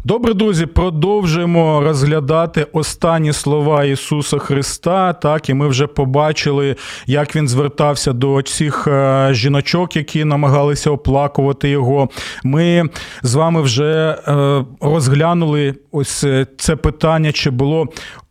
Добре, 0.06 0.34
друзі, 0.34 0.66
продовжуємо 0.66 1.82
розглядати 1.82 2.68
останні 2.74 3.34
слова 3.34 3.84
Ісуса 3.84 4.38
Христа. 4.38 5.14
Так, 5.14 5.50
і 5.50 5.54
ми 5.54 5.68
вже 5.68 5.88
побачили, 5.88 6.76
як 7.06 7.36
він 7.36 7.48
звертався 7.48 8.14
до 8.14 8.42
цих 8.42 8.88
е, 8.88 9.30
жіночок, 9.32 9.96
які 9.96 10.26
намагалися 10.26 10.92
оплакувати 10.92 11.70
його. 11.70 12.10
Ми 12.44 12.90
з 13.22 13.36
вами 13.36 13.62
вже 13.62 14.18
е, 14.28 14.66
розглянули 14.82 15.76
ось 15.92 16.24
е, 16.24 16.48
це 16.58 16.76
питання, 16.76 17.32
чи 17.32 17.50
було 17.50 17.88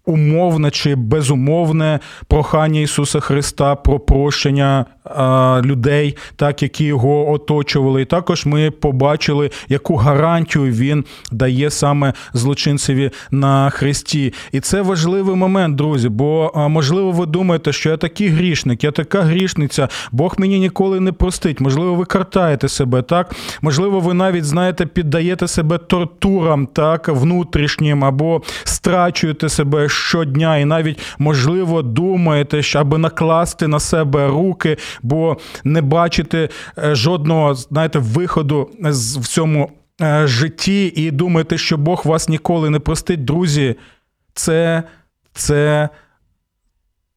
умовне 0.07 0.71
чи 0.71 0.95
безумовне 0.95 2.01
прохання 2.29 2.81
Ісуса 2.81 3.21
Христа 3.21 3.75
про 3.75 4.01
прощення 4.01 4.87
людей, 5.65 6.17
так 6.37 6.63
які 6.63 6.85
його 6.85 7.31
оточували. 7.33 8.03
І 8.03 8.05
також 8.05 8.47
ми 8.47 8.71
побачили, 8.71 9.51
яку 9.69 9.97
гарантію 9.97 10.65
він 10.65 11.05
дає 11.33 11.71
саме 11.71 12.13
злочинцеві 12.33 13.11
на 13.31 13.71
Христі. 13.71 14.33
І 14.53 14.61
це 14.61 14.83
важливий 14.83 15.37
момент, 15.37 15.77
друзі. 15.77 16.09
Бо 16.09 16.53
можливо, 16.69 17.11
ви 17.11 17.27
думаєте, 17.27 17.73
що 17.73 17.91
я 17.91 17.97
такий 17.97 18.29
грішник, 18.29 18.85
я 18.85 18.91
така 18.91 19.23
грішниця, 19.23 19.89
Бог 20.13 20.35
мені 20.39 20.59
ніколи 20.59 21.01
не 21.01 21.13
простить. 21.13 21.61
Можливо, 21.61 21.95
ви 21.95 22.05
картаєте 22.05 22.69
себе, 22.69 23.03
так 23.03 23.35
можливо, 23.63 24.01
ви 24.01 24.15
навіть 24.15 24.45
знаєте, 24.45 24.87
піддаєте 24.87 25.49
себе 25.49 25.79
тортурам, 25.79 26.67
так 26.67 27.09
внутрішнім 27.09 28.05
або 28.05 28.43
страчуєте 28.65 29.49
себе 29.49 29.89
щодня, 29.93 30.59
і 30.59 30.65
навіть 30.65 31.01
можливо 31.19 31.83
думаєте, 31.83 32.63
що 32.63 32.85
накласти 32.85 33.69
на 33.69 33.81
себе 33.81 34.29
руки, 34.29 34.77
бо 35.03 35.37
не 35.65 35.83
бачите 35.83 36.49
е, 36.79 36.95
жодного 36.95 37.55
знаєте, 37.55 37.99
виходу 37.99 38.71
в 39.21 39.27
цьому 39.27 39.71
е, 40.01 40.27
житті, 40.27 40.93
і 40.97 41.11
думаєте, 41.11 41.59
що 41.59 41.77
Бог 41.77 42.03
вас 42.05 42.29
ніколи 42.29 42.71
не 42.71 42.79
простить. 42.79 43.25
Друзі, 43.25 43.77
це, 44.35 44.83
це 45.33 45.89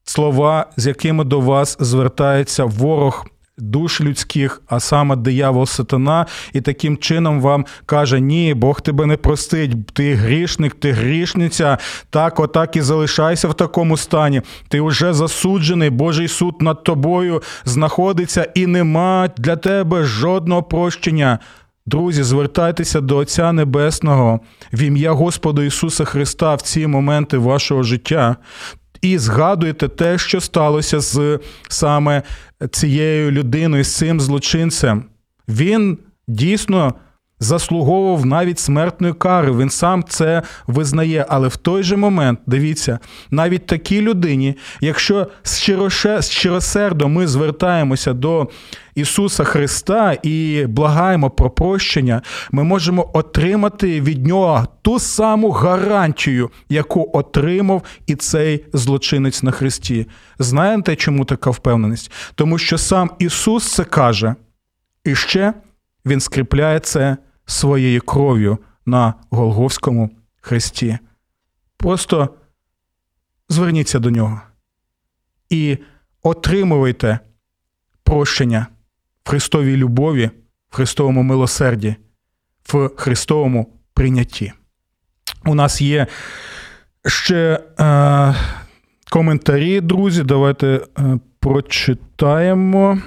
слова, 0.03 0.65
з 0.77 0.87
якими 0.87 1.23
до 1.23 1.39
вас 1.39 1.77
звертається 1.79 2.65
ворог. 2.65 3.25
Душ 3.57 4.01
людських, 4.01 4.61
а 4.67 4.79
саме 4.79 5.15
диявол 5.15 5.65
сатана, 5.65 6.25
і 6.53 6.61
таким 6.61 6.97
чином 6.97 7.41
вам 7.41 7.65
каже: 7.85 8.19
Ні, 8.19 8.53
Бог 8.53 8.81
тебе 8.81 9.05
не 9.05 9.17
простить, 9.17 9.87
ти 9.93 10.13
грішник, 10.13 10.73
ти 10.75 10.91
грішниця. 10.91 11.77
Так, 12.09 12.39
отак 12.39 12.75
і 12.75 12.81
залишайся 12.81 13.47
в 13.47 13.53
такому 13.53 13.97
стані. 13.97 14.41
Ти 14.67 14.81
вже 14.81 15.13
засуджений, 15.13 15.89
Божий 15.89 16.27
суд 16.27 16.61
над 16.61 16.83
тобою 16.83 17.41
знаходиться, 17.65 18.47
і 18.55 18.67
нема 18.67 19.29
для 19.37 19.55
тебе 19.55 20.03
жодного 20.03 20.63
прощення. 20.63 21.39
Друзі, 21.85 22.23
звертайтеся 22.23 23.01
до 23.01 23.17
Отця 23.17 23.51
Небесного 23.51 24.39
в 24.73 24.81
ім'я 24.81 25.11
Господа 25.11 25.63
Ісуса 25.63 26.05
Христа 26.05 26.55
в 26.55 26.61
ці 26.61 26.87
моменти 26.87 27.37
вашого 27.37 27.83
життя. 27.83 28.35
І 29.05 29.17
згадуєте 29.17 29.87
те, 29.87 30.17
що 30.17 30.41
сталося 30.41 30.99
з 30.99 31.39
саме 31.67 32.23
цією 32.71 33.31
людиною, 33.31 33.83
з 33.83 33.95
цим 33.95 34.21
злочинцем. 34.21 35.05
Він 35.47 35.97
дійсно 36.27 36.93
заслуговував 37.39 38.25
навіть 38.25 38.59
смертної 38.59 39.13
кари. 39.13 39.51
Він 39.51 39.69
сам 39.69 40.03
це 40.03 40.41
визнає. 40.67 41.25
Але 41.29 41.47
в 41.47 41.57
той 41.57 41.83
же 41.83 41.97
момент, 41.97 42.39
дивіться, 42.45 42.99
навіть 43.31 43.65
такій 43.65 44.01
людині, 44.01 44.57
якщо 44.81 45.27
щиросердо 46.21 47.07
ми 47.07 47.27
звертаємося 47.27 48.13
до 48.13 48.49
Ісуса 48.95 49.43
Христа 49.43 50.17
і 50.23 50.65
благаємо 50.67 51.29
про 51.29 51.49
прощення, 51.49 52.21
ми 52.51 52.63
можемо 52.63 53.11
отримати 53.13 54.01
від 54.01 54.27
нього 54.27 54.67
ту 54.81 54.99
саму 54.99 55.51
гарантію, 55.51 56.49
яку 56.69 57.09
отримав 57.13 57.81
і 58.07 58.15
цей 58.15 58.65
злочинець 58.73 59.43
на 59.43 59.51
Христі. 59.51 60.07
Знаєте, 60.39 60.95
чому 60.95 61.25
така 61.25 61.49
впевненість? 61.49 62.11
Тому 62.35 62.57
що 62.57 62.77
сам 62.77 63.11
Ісус 63.19 63.73
це 63.73 63.83
каже, 63.83 64.35
і 65.03 65.15
ще 65.15 65.53
Він 66.05 66.19
скріпляє 66.19 66.79
це 66.79 67.17
своєю 67.45 68.01
кров'ю 68.01 68.57
на 68.85 69.13
Голговському 69.29 70.09
хресті. 70.41 70.97
Просто 71.77 72.29
зверніться 73.49 73.99
до 73.99 74.09
нього 74.09 74.41
і 75.49 75.77
отримуйте 76.21 77.19
прощення 78.03 78.67
в 79.23 79.29
Христовій 79.29 79.77
любові, 79.77 80.29
в 80.69 80.75
Христовому 80.75 81.23
милосерді, 81.23 81.95
в 82.63 82.89
Христовому 82.95 83.73
прийнятті. 83.93 84.53
У 85.45 85.55
нас 85.55 85.81
є 85.81 86.07
ще 87.05 87.59
е, 87.79 88.35
коментарі, 89.09 89.81
друзі. 89.81 90.23
Давайте 90.23 90.67
е, 90.67 91.19
прочитаємо. 91.39 93.01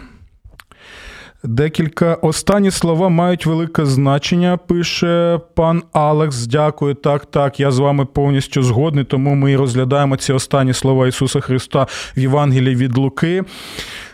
Декілька 1.45 2.15
останні 2.15 2.71
слова 2.71 3.09
мають 3.09 3.47
велике 3.47 3.87
значення, 3.87 4.57
пише 4.57 5.41
пан 5.55 5.83
Алекс. 5.93 6.47
Дякую. 6.47 6.95
Так, 6.95 7.27
так, 7.27 7.61
я 7.61 7.71
з 7.71 7.79
вами 7.79 8.05
повністю 8.05 8.63
згодний, 8.63 9.05
тому 9.05 9.35
ми 9.35 9.53
і 9.53 9.57
розглядаємо 9.57 10.17
ці 10.17 10.33
останні 10.33 10.73
слова 10.73 11.09
Ісуса 11.09 11.41
Христа 11.41 11.87
в 12.17 12.19
Євангелії 12.19 12.77
від 12.77 12.97
Луки. 12.97 13.45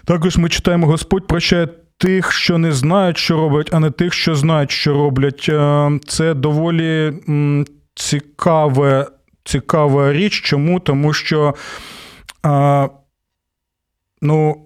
Також 0.05 0.37
ми 0.37 0.49
читаємо: 0.49 0.87
Господь 0.87 1.27
прощає 1.27 1.69
тих, 1.99 2.33
що 2.33 2.59
не 2.59 2.73
знають, 2.73 3.19
що 3.19 3.37
роблять, 3.37 3.69
а 3.73 3.81
не 3.81 3.91
тих, 3.91 4.13
що 4.13 4.35
знають, 4.35 4.71
що 4.71 4.95
роблять. 4.95 5.47
Е, 5.49 5.91
Це 6.07 6.35
доволі 6.35 7.13
цікаве, 7.95 9.07
цікава 9.45 10.13
річ. 10.13 10.41
Чому? 10.41 10.81
Тому 10.81 11.13
що 11.13 11.55
ну, 14.23 14.57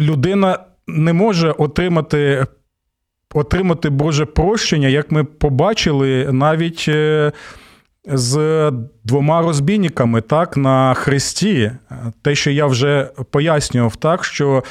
людина 0.00 0.58
не 0.86 1.12
може 1.12 1.50
отримати, 1.50 2.46
отримати 3.34 3.90
Боже 3.90 4.26
прощення, 4.26 4.88
як 4.88 5.10
ми 5.10 5.24
побачили, 5.24 6.32
навіть 6.32 6.84
е, 6.88 7.32
з 8.04 8.72
двома 9.04 9.42
розбійниками 9.42 10.20
так, 10.20 10.56
на 10.56 10.94
хресті. 10.94 11.72
Те, 12.22 12.34
що 12.34 12.50
я 12.50 12.66
вже 12.66 13.10
пояснював, 13.30 13.96
так, 13.96 14.24
що 14.24 14.64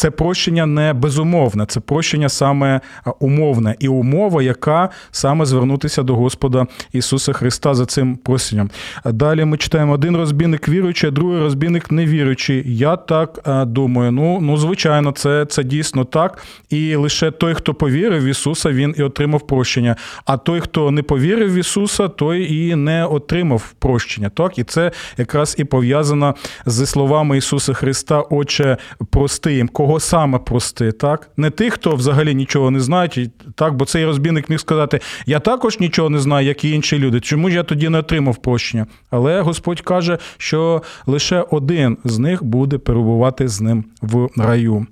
це 0.00 0.10
прощення 0.10 0.66
не 0.66 0.92
безумовне, 0.92 1.66
це 1.66 1.80
прощення 1.80 2.28
саме 2.28 2.80
умовне 3.18 3.76
і 3.78 3.88
умова, 3.88 4.42
яка 4.42 4.88
саме 5.10 5.46
звернутися 5.46 6.02
до 6.02 6.14
Господа 6.14 6.66
Ісуса 6.92 7.32
Христа 7.32 7.74
за 7.74 7.86
цим 7.86 8.16
просінням. 8.16 8.70
Далі 9.04 9.44
ми 9.44 9.56
читаємо 9.56 9.92
один 9.92 10.16
розбійник 10.16 10.68
віруючий, 10.68 11.08
а 11.08 11.10
другий 11.10 11.40
розбійник 11.40 11.90
невіруючий. 11.90 12.62
Я 12.66 12.96
так 12.96 13.40
думаю. 13.66 14.12
Ну, 14.12 14.38
ну 14.40 14.56
звичайно, 14.56 15.12
це, 15.12 15.46
це 15.46 15.64
дійсно 15.64 16.04
так. 16.04 16.38
І 16.70 16.96
лише 16.96 17.30
той, 17.30 17.54
хто 17.54 17.74
повірив 17.74 18.22
в 18.22 18.26
Ісуса, 18.26 18.70
він 18.70 18.94
і 18.98 19.02
отримав 19.02 19.46
прощення. 19.46 19.96
А 20.24 20.36
той, 20.36 20.60
хто 20.60 20.90
не 20.90 21.02
повірив 21.02 21.52
в 21.52 21.56
Ісуса, 21.56 22.08
той 22.08 22.54
і 22.54 22.74
не 22.74 23.04
отримав 23.04 23.72
прощення. 23.78 24.28
Так, 24.28 24.58
і 24.58 24.64
це 24.64 24.90
якраз 25.16 25.54
і 25.58 25.64
пов'язано 25.64 26.34
зі 26.66 26.86
словами 26.86 27.36
Ісуса 27.36 27.72
Христа, 27.72 28.20
Отче, 28.20 28.76
прости 29.10 29.54
їм. 29.54 29.68
Кого 29.68 29.89
саме 29.98 30.38
прости, 30.38 30.92
так? 30.92 31.30
Не 31.36 31.50
тих, 31.50 31.74
хто 31.74 31.94
взагалі 31.94 32.34
нічого 32.34 32.70
не 32.70 32.80
знає, 32.80 33.30
так, 33.54 33.74
бо 33.74 33.84
цей 33.84 34.04
розбійник 34.04 34.50
міг 34.50 34.60
сказати: 34.60 35.00
Я 35.26 35.40
також 35.40 35.80
нічого 35.80 36.10
не 36.10 36.18
знаю, 36.18 36.46
як 36.46 36.64
і 36.64 36.70
інші 36.70 36.98
люди. 36.98 37.20
Чому 37.20 37.50
ж 37.50 37.56
я 37.56 37.62
тоді 37.62 37.88
не 37.88 37.98
отримав 37.98 38.36
прощення? 38.36 38.86
Але 39.10 39.40
Господь 39.40 39.80
каже, 39.80 40.18
що 40.38 40.82
лише 41.06 41.44
один 41.50 41.98
з 42.04 42.18
них 42.18 42.44
буде 42.44 42.78
перебувати 42.78 43.48
з 43.48 43.60
ним 43.60 43.84
в 44.02 44.28
раю. 44.36 44.86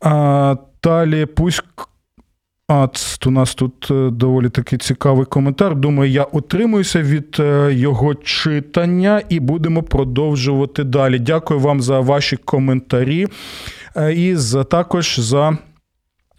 А, 0.00 0.56
Далі 0.82 1.26
пусть. 1.26 1.62
А, 2.68 2.88
у 3.26 3.30
нас 3.30 3.54
тут 3.54 3.88
е, 3.90 4.10
доволі 4.10 4.48
такий 4.48 4.78
цікавий 4.78 5.26
коментар. 5.26 5.76
Думаю, 5.76 6.10
я 6.10 6.24
утримуюся 6.24 7.02
від 7.02 7.36
е, 7.40 7.72
його 7.72 8.14
читання 8.14 9.22
і 9.28 9.40
будемо 9.40 9.82
продовжувати 9.82 10.84
далі. 10.84 11.18
Дякую 11.18 11.60
вам 11.60 11.80
за 11.80 12.00
ваші 12.00 12.36
коментарі 12.36 13.26
і 14.14 14.36
за 14.36 14.64
також 14.64 15.20
за. 15.20 15.58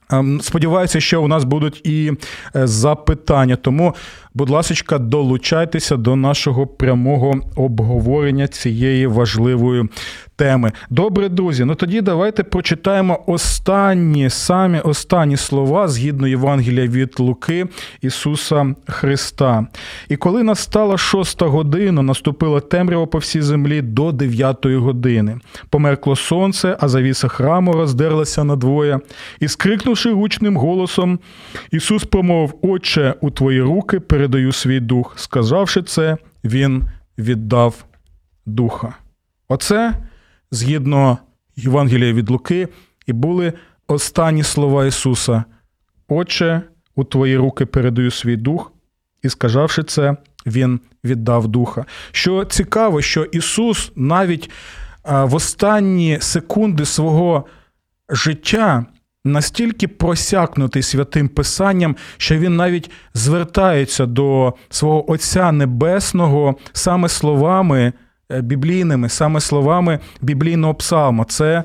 Ем, 0.10 0.42
сподіваюся, 0.42 1.00
що 1.00 1.24
у 1.24 1.28
нас 1.28 1.44
будуть 1.44 1.82
і 1.84 2.12
запитання. 2.54 3.56
Тому, 3.56 3.96
будь 4.38 4.50
ласка, 4.50 4.98
долучайтеся 5.00 5.98
до 5.98 6.16
нашого 6.16 6.68
прямого 6.68 7.42
обговорення 7.56 8.48
цієї 8.48 9.08
важливої 9.08 9.90
теми. 10.38 10.72
Добре, 10.90 11.30
друзі. 11.30 11.66
Ну 11.66 11.76
тоді 11.76 12.02
давайте 12.02 12.44
прочитаємо 12.44 13.24
останні 13.28 14.30
самі 14.30 14.80
останні 14.80 15.38
слова 15.38 15.88
згідно 15.88 16.28
Євангелія 16.28 16.88
від 16.88 17.20
Луки 17.20 17.66
Ісуса 18.02 18.76
Христа. 18.88 19.68
І 20.10 20.16
коли 20.16 20.44
настала 20.44 20.98
шоста 20.98 21.46
година, 21.46 22.02
наступила 22.02 22.60
темрява 22.60 23.06
по 23.06 23.18
всій 23.18 23.42
землі 23.42 23.82
до 23.82 24.12
дев'ятої 24.12 24.78
години. 24.78 25.40
Померкло 25.70 26.16
сонце, 26.16 26.78
а 26.80 26.88
завіса 26.88 27.28
храму 27.28 27.74
роздерлася 27.74 28.44
надвоє. 28.44 29.00
І, 29.40 29.48
скрикнувши 29.48 30.12
гучним 30.12 30.58
голосом, 30.58 31.20
Ісус 31.72 32.04
промовив: 32.04 32.54
Отче, 32.62 33.14
у 33.22 33.32
твої 33.32 33.62
руки 33.62 34.00
передаю 34.28 34.52
свій 34.52 34.80
дух. 34.80 35.14
Сказавши 35.20 35.84
це, 35.84 36.18
Він 36.44 36.84
віддав 37.18 37.86
духа. 38.46 38.96
Оце 39.48 39.94
згідно 40.52 41.18
Євангелія 41.56 42.14
від 42.14 42.30
Луки, 42.30 42.68
і 43.06 43.14
були 43.14 43.54
останні 43.88 44.44
слова 44.44 44.86
Ісуса: 44.86 45.44
Отче, 46.08 46.62
у 46.96 47.04
Твої 47.04 47.38
руки 47.38 47.66
передаю 47.66 48.12
свій 48.12 48.36
дух, 48.36 48.72
і 49.24 49.30
сказавши 49.30 49.84
це, 49.84 50.18
Він 50.46 50.80
віддав 51.04 51.48
духа. 51.48 51.86
Що 52.12 52.46
цікаво, 52.46 53.02
що 53.02 53.24
Ісус 53.24 53.92
навіть 53.96 54.50
в 55.04 55.36
останні 55.36 56.18
секунди 56.22 56.86
свого 56.86 57.46
життя. 58.10 58.86
Настільки 59.28 59.88
просякнутий 59.88 60.84
святим 60.84 61.28
Писанням, 61.30 61.96
що 62.18 62.38
він 62.38 62.56
навіть 62.56 62.92
звертається 63.14 64.06
до 64.06 64.54
свого 64.70 65.12
Отця 65.12 65.52
Небесного 65.52 66.56
саме 66.74 67.10
словами 67.10 67.94
Е, 68.32 68.42
біблійними 68.42 69.10
саме 69.10 69.40
словами 69.40 70.00
біблійного 70.22 70.76
псалма. 70.76 71.26
Це 71.26 71.64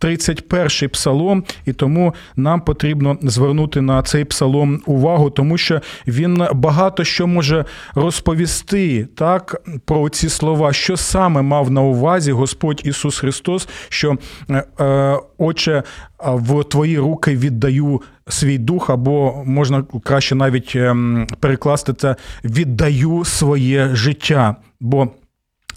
31-й 0.00 0.88
псалом, 0.88 1.44
і 1.66 1.72
тому 1.72 2.14
нам 2.36 2.60
потрібно 2.60 3.18
звернути 3.22 3.80
на 3.80 4.02
цей 4.02 4.24
псалом 4.24 4.82
увагу, 4.86 5.30
тому 5.30 5.58
що 5.58 5.80
він 6.06 6.46
багато 6.54 7.04
що 7.04 7.26
може 7.26 7.64
розповісти 7.94 9.08
так 9.14 9.62
про 9.84 10.08
ці 10.08 10.28
слова, 10.28 10.72
що 10.72 10.96
саме 10.96 11.42
мав 11.42 11.70
на 11.70 11.82
увазі 11.82 12.32
Господь 12.32 12.80
Ісус 12.84 13.18
Христос, 13.18 13.68
що 13.88 14.16
е, 14.50 14.64
е 14.80 15.18
Отче, 15.38 15.82
в 16.24 16.64
твої 16.64 16.98
руки 16.98 17.36
віддаю 17.36 18.02
свій 18.28 18.58
дух, 18.58 18.90
або 18.90 19.42
можна 19.46 19.84
краще 20.04 20.34
навіть 20.34 20.72
ем, 20.76 21.26
перекласти 21.40 21.92
це 21.92 22.16
віддаю 22.44 23.24
своє 23.24 23.90
життя. 23.94 24.56
Бо 24.80 25.08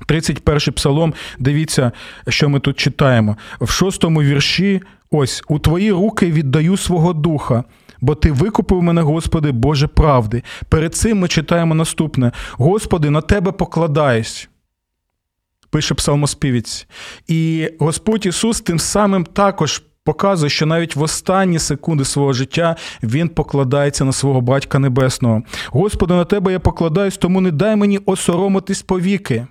31 0.05 0.73
псалом, 0.73 1.13
дивіться, 1.39 1.91
що 2.27 2.49
ми 2.49 2.59
тут 2.59 2.79
читаємо. 2.79 3.37
В 3.61 3.69
шостому 3.69 4.21
вірші: 4.21 4.81
ось 5.11 5.43
у 5.47 5.59
твої 5.59 5.91
руки 5.91 6.31
віддаю 6.31 6.77
свого 6.77 7.13
духа, 7.13 7.63
бо 8.01 8.15
ти 8.15 8.31
викупив 8.31 8.83
мене, 8.83 9.01
Господи, 9.01 9.51
Боже 9.51 9.87
правди. 9.87 10.43
Перед 10.69 10.95
цим 10.95 11.19
ми 11.19 11.27
читаємо 11.27 11.75
наступне: 11.75 12.31
Господи, 12.51 13.09
на 13.09 13.21
тебе 13.21 13.51
покладаюсь. 13.51 14.49
Пише 15.69 15.95
псалмоспівець. 15.95 16.87
І 17.27 17.69
Господь 17.79 18.25
Ісус 18.25 18.61
тим 18.61 18.79
самим 18.79 19.25
також 19.25 19.83
показує, 20.03 20.49
що 20.49 20.65
навіть 20.65 20.95
в 20.95 21.01
останні 21.01 21.59
секунди 21.59 22.05
свого 22.05 22.33
життя 22.33 22.75
Він 23.03 23.29
покладається 23.29 24.05
на 24.05 24.11
свого 24.11 24.41
Батька 24.41 24.79
Небесного. 24.79 25.43
Господи, 25.67 26.13
на 26.13 26.25
тебе 26.25 26.51
я 26.51 26.59
покладаюсь, 26.59 27.17
тому 27.17 27.41
не 27.41 27.51
дай 27.51 27.75
мені 27.75 27.99
осоромитись 28.05 28.81
повіки 28.81 29.47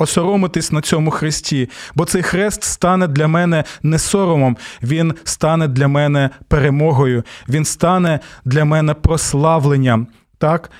осоромитись 0.00 0.72
на 0.72 0.80
цьому 0.80 1.10
хресті, 1.10 1.68
бо 1.94 2.04
цей 2.04 2.22
хрест 2.22 2.62
стане 2.62 3.06
для 3.06 3.28
мене 3.28 3.64
не 3.82 3.98
соромом, 3.98 4.56
він 4.82 5.14
стане 5.24 5.68
для 5.68 5.88
мене 5.88 6.30
перемогою, 6.48 7.22
він 7.48 7.64
стане 7.64 8.20
для 8.44 8.64
мене 8.64 8.94
прославленням. 8.94 10.06
Так? 10.38 10.70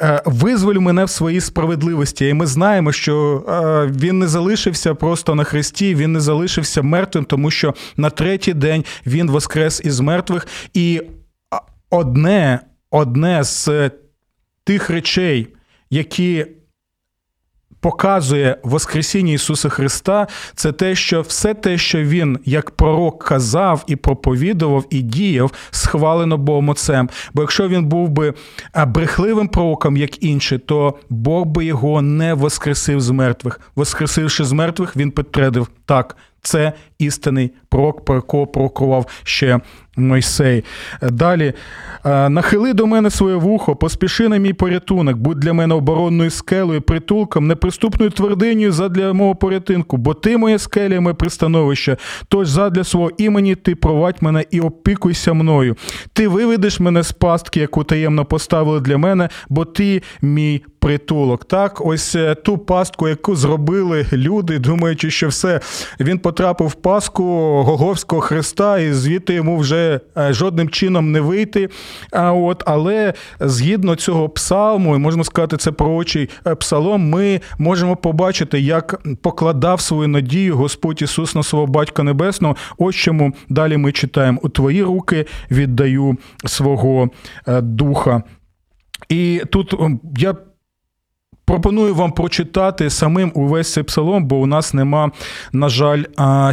Е, 0.00 0.22
визволь 0.24 0.74
мене 0.74 1.04
в 1.04 1.10
своїй 1.10 1.40
справедливості, 1.40 2.28
і 2.28 2.34
ми 2.34 2.46
знаємо, 2.46 2.92
що 2.92 3.44
е, 3.48 3.92
він 4.00 4.18
не 4.18 4.28
залишився 4.28 4.94
просто 4.94 5.34
на 5.34 5.44
хресті, 5.44 5.94
він 5.94 6.12
не 6.12 6.20
залишився 6.20 6.82
мертвим, 6.82 7.24
тому 7.24 7.50
що 7.50 7.74
на 7.96 8.10
третій 8.10 8.54
день 8.54 8.84
він 9.06 9.30
воскрес 9.30 9.80
із 9.84 10.00
мертвих. 10.00 10.46
І 10.74 11.02
одне, 11.90 12.60
одне 12.90 13.44
з 13.44 13.90
тих 14.64 14.90
речей, 14.90 15.48
які 15.90 16.46
показує 17.84 18.56
Воскресіння 18.62 19.32
Ісуса 19.32 19.68
Христа, 19.68 20.26
це 20.54 20.72
те, 20.72 20.94
що 20.94 21.20
все 21.20 21.54
те, 21.54 21.78
що 21.78 22.02
Він 22.02 22.38
як 22.44 22.70
пророк 22.70 23.24
казав 23.24 23.84
і 23.86 23.96
проповідував, 23.96 24.84
і 24.90 25.02
діяв, 25.02 25.52
схвалено 25.70 26.38
Богом 26.38 26.68
Отцем. 26.68 27.10
Бо 27.34 27.42
якщо 27.42 27.68
він 27.68 27.84
був 27.84 28.08
би 28.08 28.34
брехливим 28.86 29.48
пророком, 29.48 29.96
як 29.96 30.22
інші, 30.22 30.58
то 30.58 30.94
Бог 31.10 31.44
би 31.46 31.64
його 31.64 32.02
не 32.02 32.34
воскресив 32.34 33.00
з 33.00 33.10
мертвих. 33.10 33.60
Воскресивши 33.76 34.44
з 34.44 34.52
мертвих, 34.52 34.96
він 34.96 35.10
підтвердив 35.10 35.68
так. 35.86 36.16
Це 36.42 36.72
істинний 36.98 37.50
пророк, 37.68 38.04
про 38.04 38.14
якого 38.14 38.46
пророкував 38.46 39.06
ще 39.22 39.60
Мойсей. 39.96 40.64
Далі 41.02 41.54
нахили 42.04 42.72
до 42.72 42.86
мене 42.86 43.10
своє 43.10 43.36
вухо, 43.36 43.76
поспіши 43.76 44.28
на 44.28 44.36
мій 44.36 44.52
порятунок, 44.52 45.16
будь 45.16 45.40
для 45.40 45.52
мене 45.52 45.74
оборонною 45.74 46.30
скелею, 46.30 46.82
притулком, 46.82 47.46
неприступною 47.46 48.10
твердиною 48.10 48.72
задля 48.72 49.12
мого 49.12 49.34
порятунку, 49.34 49.96
бо 49.96 50.14
ти 50.14 50.36
моє 50.36 50.58
скеля, 50.58 51.00
моє 51.00 51.14
пристановище. 51.14 51.96
Тож 52.28 52.48
задля 52.48 52.84
свого 52.84 53.10
імені 53.18 53.54
ти 53.54 53.74
провадь 53.74 54.16
мене 54.20 54.44
і 54.50 54.60
опікуйся 54.60 55.32
мною. 55.32 55.76
Ти 56.12 56.28
виведеш 56.28 56.80
мене 56.80 57.02
з 57.02 57.12
пастки, 57.12 57.60
яку 57.60 57.84
таємно 57.84 58.24
поставили 58.24 58.80
для 58.80 58.98
мене, 58.98 59.28
бо 59.48 59.64
ти 59.64 60.02
мій 60.22 60.62
притулок. 60.84 61.44
Так, 61.44 61.86
ось 61.86 62.14
е, 62.14 62.34
ту 62.34 62.58
пастку, 62.58 63.08
яку 63.08 63.36
зробили 63.36 64.06
люди, 64.12 64.58
думаючи, 64.58 65.10
що 65.10 65.28
все 65.28 65.60
він 66.00 66.18
потрапив 66.18 66.68
в 66.68 66.74
пастку 66.74 67.24
Гоговського 67.62 68.22
Христа, 68.22 68.78
і 68.78 68.92
звідти 68.92 69.34
йому 69.34 69.56
вже 69.56 69.83
е, 69.84 70.32
жодним 70.32 70.68
чином 70.68 71.12
не 71.12 71.20
вийти. 71.20 71.68
А 72.12 72.32
от, 72.32 72.62
Але 72.66 73.14
згідно 73.40 73.96
цього 73.96 74.28
псалму, 74.28 74.96
і 74.96 74.98
можна 74.98 75.24
сказати, 75.24 75.56
це 75.56 75.72
пророчий 75.72 76.28
е, 76.46 76.54
псалом, 76.54 77.08
ми 77.08 77.40
можемо 77.58 77.96
побачити, 77.96 78.60
як 78.60 79.02
покладав 79.22 79.80
свою 79.80 80.08
надію 80.08 80.56
Господь 80.56 81.02
Ісус 81.02 81.34
на 81.34 81.42
свого 81.42 81.66
Батька 81.66 82.02
Небесного. 82.02 82.56
Ось 82.78 82.96
чому 82.96 83.32
далі 83.48 83.76
ми 83.76 83.92
читаємо: 83.92 84.38
у 84.42 84.48
твої 84.48 84.82
руки 84.82 85.26
віддаю 85.50 86.16
свого 86.46 87.10
духа. 87.62 88.22
І 89.08 89.42
тут 89.50 89.74
я 90.16 90.34
Пропоную 91.46 91.94
вам 91.94 92.12
прочитати 92.12 92.90
самим 92.90 93.32
увесь 93.34 93.72
цей 93.72 93.82
псалом, 93.82 94.24
бо 94.24 94.36
у 94.36 94.46
нас 94.46 94.74
нема, 94.74 95.10
на 95.52 95.68
жаль, 95.68 96.02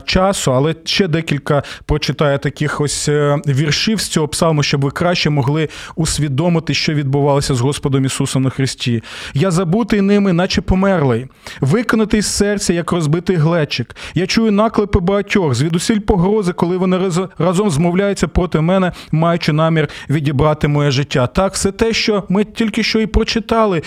часу, 0.06 0.54
але 0.54 0.76
ще 0.84 1.08
декілька 1.08 1.64
прочитаю 1.86 2.38
таких 2.38 2.82
ось 2.82 3.10
е, 3.10 3.38
віршів 3.48 4.00
з 4.00 4.08
цього 4.08 4.28
псалму, 4.28 4.64
щоб 4.64 4.82
ви 4.82 4.92
краще 4.92 5.30
могли 5.30 5.70
усвідомити, 5.96 6.74
що 6.74 6.94
відбувалося 6.94 7.56
з 7.56 7.62
Господом 7.62 8.06
Ісусом 8.06 8.44
на 8.44 8.50
Христі. 8.50 9.04
Я 9.34 9.52
забутий 9.52 10.02
ними, 10.02 10.34
наче 10.34 10.62
померлий, 10.62 11.28
виконатий 11.62 12.22
з 12.22 12.28
серця, 12.28 12.74
як 12.74 12.92
розбитий 12.92 13.36
глечик. 13.36 13.96
Я 14.14 14.28
чую 14.28 14.52
наклепи 14.52 15.00
багатьох, 15.00 15.56
звідусіль 15.56 16.00
погрози, 16.00 16.54
коли 16.54 16.78
вони 16.78 17.12
разом 17.38 17.70
змовляються 17.70 18.28
проти 18.28 18.62
мене, 18.62 18.92
маючи 19.12 19.54
намір 19.54 19.88
відібрати 20.10 20.68
моє 20.68 20.92
життя. 20.92 21.28
Так, 21.28 21.54
все 21.54 21.72
те, 21.72 21.94
що 21.94 22.24
ми 22.30 22.44
тільки 22.44 22.84
що 22.84 23.00
і 23.00 23.06
прочитали 23.06 23.82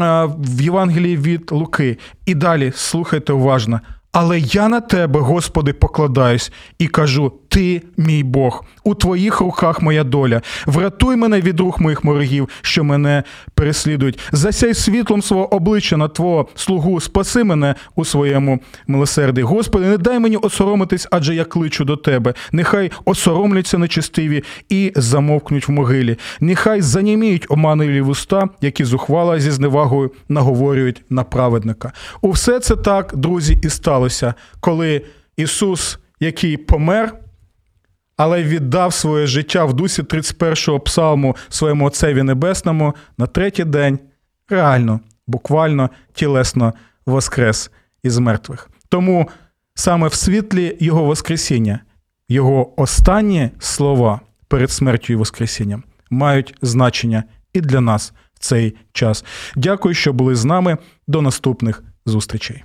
а, 0.00 0.25
в 0.26 0.60
Євангелії 0.60 1.16
від 1.16 1.52
Луки. 1.52 1.98
І 2.26 2.34
далі 2.34 2.72
слухайте 2.74 3.32
уважно. 3.32 3.80
Але 4.12 4.38
я 4.38 4.68
на 4.68 4.80
тебе, 4.80 5.20
Господи, 5.20 5.72
покладаюсь 5.72 6.52
і 6.78 6.88
кажу: 6.88 7.32
Ти 7.48 7.82
мій 7.96 8.22
Бог, 8.22 8.64
у 8.86 8.94
твоїх 8.94 9.40
руках 9.40 9.82
моя 9.82 10.04
доля. 10.04 10.42
Врятуй 10.66 11.16
мене 11.16 11.40
від 11.40 11.60
рук 11.60 11.80
моїх 11.80 12.04
ворогів, 12.04 12.48
що 12.62 12.84
мене 12.84 13.22
переслідують. 13.54 14.18
Засяй 14.32 14.74
світлом 14.74 15.22
свого 15.22 15.54
обличчя 15.54 15.96
на 15.96 16.08
Твого 16.08 16.48
слугу, 16.54 17.00
спаси 17.00 17.44
мене 17.44 17.74
у 17.94 18.04
своєму 18.04 18.60
милосерді. 18.86 19.42
Господи, 19.42 19.86
не 19.86 19.98
дай 19.98 20.18
мені 20.18 20.36
осоромитись, 20.36 21.08
адже 21.10 21.34
я 21.34 21.44
кличу 21.44 21.84
до 21.84 21.96
тебе. 21.96 22.34
Нехай 22.52 22.90
осоромляться 23.04 23.78
нечестиві 23.78 24.44
і 24.68 24.92
замовкнуть 24.96 25.68
в 25.68 25.70
могилі. 25.70 26.18
Нехай 26.40 26.80
заніміють 26.80 27.46
оманливі 27.48 28.00
вуста, 28.00 28.48
які 28.60 28.84
зухвала 28.84 29.40
зі 29.40 29.50
зневагою 29.50 30.10
наговорюють 30.28 31.02
на 31.10 31.24
праведника. 31.24 31.92
У 32.20 32.30
все 32.30 32.60
це 32.60 32.76
так, 32.76 33.12
друзі, 33.16 33.58
і 33.62 33.68
сталося, 33.68 34.34
коли 34.60 35.02
Ісус, 35.36 35.98
який 36.20 36.56
помер, 36.56 37.12
але 38.16 38.42
віддав 38.42 38.92
своє 38.92 39.26
життя 39.26 39.64
в 39.64 39.74
дусі 39.74 40.02
31-го 40.02 40.80
псалму 40.80 41.36
своєму 41.48 41.86
Отцеві 41.86 42.22
Небесному 42.22 42.94
на 43.18 43.26
третій 43.26 43.64
день 43.64 43.98
реально, 44.48 45.00
буквально, 45.26 45.90
тілесно 46.12 46.74
воскрес 47.06 47.70
із 48.02 48.18
мертвих. 48.18 48.70
Тому 48.88 49.28
саме 49.74 50.08
в 50.08 50.14
світлі 50.14 50.76
Його 50.80 51.04
Воскресіння, 51.04 51.80
Його 52.28 52.82
останні 52.82 53.50
слова 53.58 54.20
перед 54.48 54.70
смертю 54.70 55.12
і 55.12 55.16
Воскресінням 55.16 55.82
мають 56.10 56.54
значення 56.62 57.24
і 57.52 57.60
для 57.60 57.80
нас 57.80 58.12
в 58.34 58.38
цей 58.38 58.76
час. 58.92 59.24
Дякую, 59.56 59.94
що 59.94 60.12
були 60.12 60.34
з 60.34 60.44
нами. 60.44 60.78
До 61.08 61.22
наступних 61.22 61.82
зустрічей. 62.06 62.64